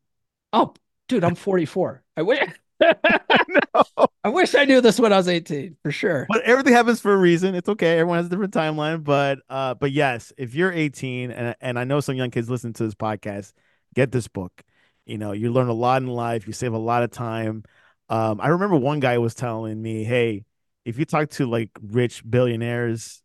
Oh, 0.51 0.73
dude, 1.07 1.23
I'm 1.23 1.35
44. 1.35 2.03
I 2.17 2.23
wish. 2.23 2.39
no. 2.81 4.07
I 4.23 4.29
wish 4.29 4.53
I 4.53 4.65
knew 4.65 4.81
this 4.81 4.99
when 4.99 5.13
I 5.13 5.17
was 5.17 5.29
18 5.29 5.77
for 5.81 5.91
sure. 5.91 6.25
But 6.29 6.41
everything 6.41 6.73
happens 6.73 6.99
for 6.99 7.13
a 7.13 7.17
reason. 7.17 7.55
It's 7.55 7.69
okay. 7.69 7.99
Everyone 7.99 8.17
has 8.17 8.25
a 8.25 8.29
different 8.29 8.53
timeline. 8.53 9.03
But 9.03 9.39
uh, 9.49 9.75
but 9.75 9.91
yes, 9.91 10.33
if 10.37 10.55
you're 10.55 10.73
18 10.73 11.31
and 11.31 11.55
and 11.61 11.79
I 11.79 11.85
know 11.85 12.01
some 12.01 12.15
young 12.15 12.31
kids 12.31 12.49
listen 12.49 12.73
to 12.73 12.83
this 12.83 12.95
podcast, 12.95 13.53
get 13.95 14.11
this 14.11 14.27
book. 14.27 14.63
You 15.09 15.17
know, 15.17 15.31
you 15.31 15.51
learn 15.51 15.67
a 15.67 15.73
lot 15.73 16.01
in 16.01 16.07
life. 16.07 16.45
You 16.47 16.53
save 16.53 16.73
a 16.73 16.77
lot 16.77 17.03
of 17.03 17.11
time. 17.11 17.63
Um, 18.09 18.39
I 18.41 18.49
remember 18.49 18.75
one 18.75 18.99
guy 18.99 19.17
was 19.17 19.33
telling 19.35 19.81
me, 19.81 20.03
"Hey, 20.03 20.45
if 20.85 20.99
you 20.99 21.05
talk 21.05 21.29
to 21.31 21.47
like 21.47 21.71
rich 21.81 22.23
billionaires, 22.29 23.21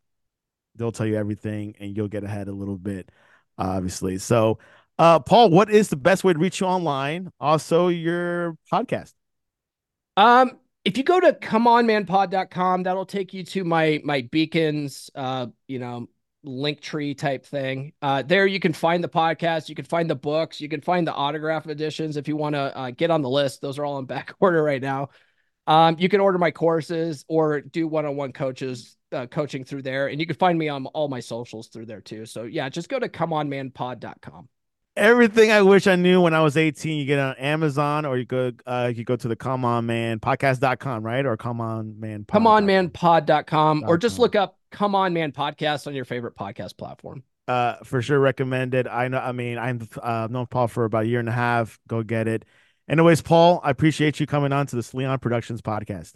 they'll 0.75 0.91
tell 0.91 1.05
you 1.05 1.15
everything, 1.15 1.75
and 1.79 1.95
you'll 1.95 2.07
get 2.07 2.23
ahead 2.23 2.47
a 2.47 2.53
little 2.53 2.77
bit." 2.77 3.09
Obviously, 3.57 4.17
so 4.17 4.59
uh, 4.97 5.19
Paul, 5.19 5.49
what 5.49 5.69
is 5.69 5.89
the 5.89 5.95
best 5.95 6.23
way 6.23 6.33
to 6.33 6.39
reach 6.39 6.59
you 6.59 6.67
online? 6.67 7.31
Also, 7.39 7.89
your 7.89 8.57
podcast. 8.71 9.13
Um, 10.17 10.59
if 10.85 10.97
you 10.97 11.03
go 11.03 11.19
to 11.19 11.33
comeonmanpod.com, 11.33 12.83
that'll 12.83 13.05
take 13.05 13.33
you 13.33 13.43
to 13.43 13.63
my 13.63 14.01
my 14.03 14.21
beacons, 14.31 15.09
uh, 15.15 15.47
you 15.67 15.79
know, 15.79 16.07
link 16.45 16.81
tree 16.81 17.13
type 17.13 17.45
thing. 17.45 17.93
Uh, 18.01 18.21
there 18.21 18.45
you 18.45 18.59
can 18.59 18.73
find 18.73 19.03
the 19.03 19.09
podcast, 19.09 19.69
you 19.69 19.75
can 19.75 19.85
find 19.85 20.09
the 20.09 20.15
books, 20.15 20.61
you 20.61 20.69
can 20.69 20.81
find 20.81 21.07
the 21.07 21.13
autograph 21.13 21.67
editions 21.67 22.17
if 22.17 22.27
you 22.27 22.35
want 22.35 22.55
to 22.55 22.77
uh, 22.77 22.91
get 22.91 23.11
on 23.11 23.21
the 23.21 23.29
list. 23.29 23.61
Those 23.61 23.77
are 23.79 23.85
all 23.85 23.99
in 23.99 24.05
back 24.15 24.33
order 24.39 24.63
right 24.63 24.81
now. 24.81 25.09
Um, 25.67 25.95
you 25.97 26.09
can 26.09 26.21
order 26.21 26.37
my 26.37 26.51
courses 26.51 27.25
or 27.27 27.61
do 27.61 27.87
one-on-one 27.87 28.33
coaches 28.33 28.97
uh, 29.11 29.25
coaching 29.25 29.63
through 29.63 29.81
there, 29.81 30.07
and 30.07 30.19
you 30.19 30.27
can 30.27 30.35
find 30.35 30.59
me 30.59 30.69
on 30.69 30.85
all 30.87 31.07
my 31.07 31.19
socials 31.19 31.69
through 31.69 31.87
there 31.87 32.01
too. 32.01 32.25
So 32.25 32.43
yeah, 32.43 32.69
just 32.69 32.89
go 32.89 32.99
to 32.99 33.09
comeonmanpod.com 33.09 34.49
everything 34.95 35.51
I 35.51 35.61
wish 35.61 35.87
I 35.87 35.95
knew 35.95 36.21
when 36.21 36.33
I 36.33 36.41
was 36.41 36.57
18. 36.57 36.97
You 36.97 37.05
get 37.05 37.19
on 37.19 37.35
Amazon 37.35 38.05
or 38.05 38.17
you 38.17 38.25
go 38.25 38.51
uh 38.65 38.91
you 38.95 39.03
go 39.03 39.15
to 39.15 39.27
the 39.27 39.35
come 39.35 39.65
on 39.65 39.85
man 39.85 40.19
podcast.com, 40.19 41.03
right? 41.03 41.25
Or 41.25 41.37
come 41.37 41.61
on 41.61 41.99
man 41.99 42.25
pod. 42.25 42.33
come 42.33 42.47
on 42.47 42.65
man 42.65 42.89
pod.com 42.89 43.83
or 43.87 43.97
just 43.97 44.19
look 44.19 44.35
up 44.35 44.57
come 44.71 44.95
on 44.95 45.13
man 45.13 45.31
podcast 45.31 45.87
on 45.87 45.93
your 45.93 46.05
favorite 46.05 46.35
podcast 46.35 46.77
platform. 46.77 47.23
Uh 47.47 47.75
for 47.83 48.01
sure 48.01 48.19
recommended. 48.19 48.87
I 48.87 49.07
know 49.07 49.19
I 49.19 49.31
mean 49.31 49.57
I'm 49.57 49.87
uh 50.01 50.27
known 50.29 50.47
Paul 50.47 50.67
for 50.67 50.85
about 50.85 51.03
a 51.03 51.07
year 51.07 51.19
and 51.19 51.29
a 51.29 51.33
half. 51.33 51.79
Go 51.87 52.03
get 52.03 52.27
it. 52.27 52.45
Anyways, 52.87 53.21
Paul, 53.21 53.61
I 53.63 53.71
appreciate 53.71 54.19
you 54.19 54.27
coming 54.27 54.53
on 54.53 54.67
to 54.67 54.75
the 54.75 54.83
Sleon 54.83 55.17
Productions 55.19 55.61
podcast. 55.61 56.13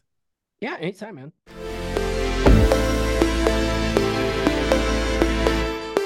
Yeah, 0.61 0.75
anytime, 0.79 1.15
man. 1.15 1.68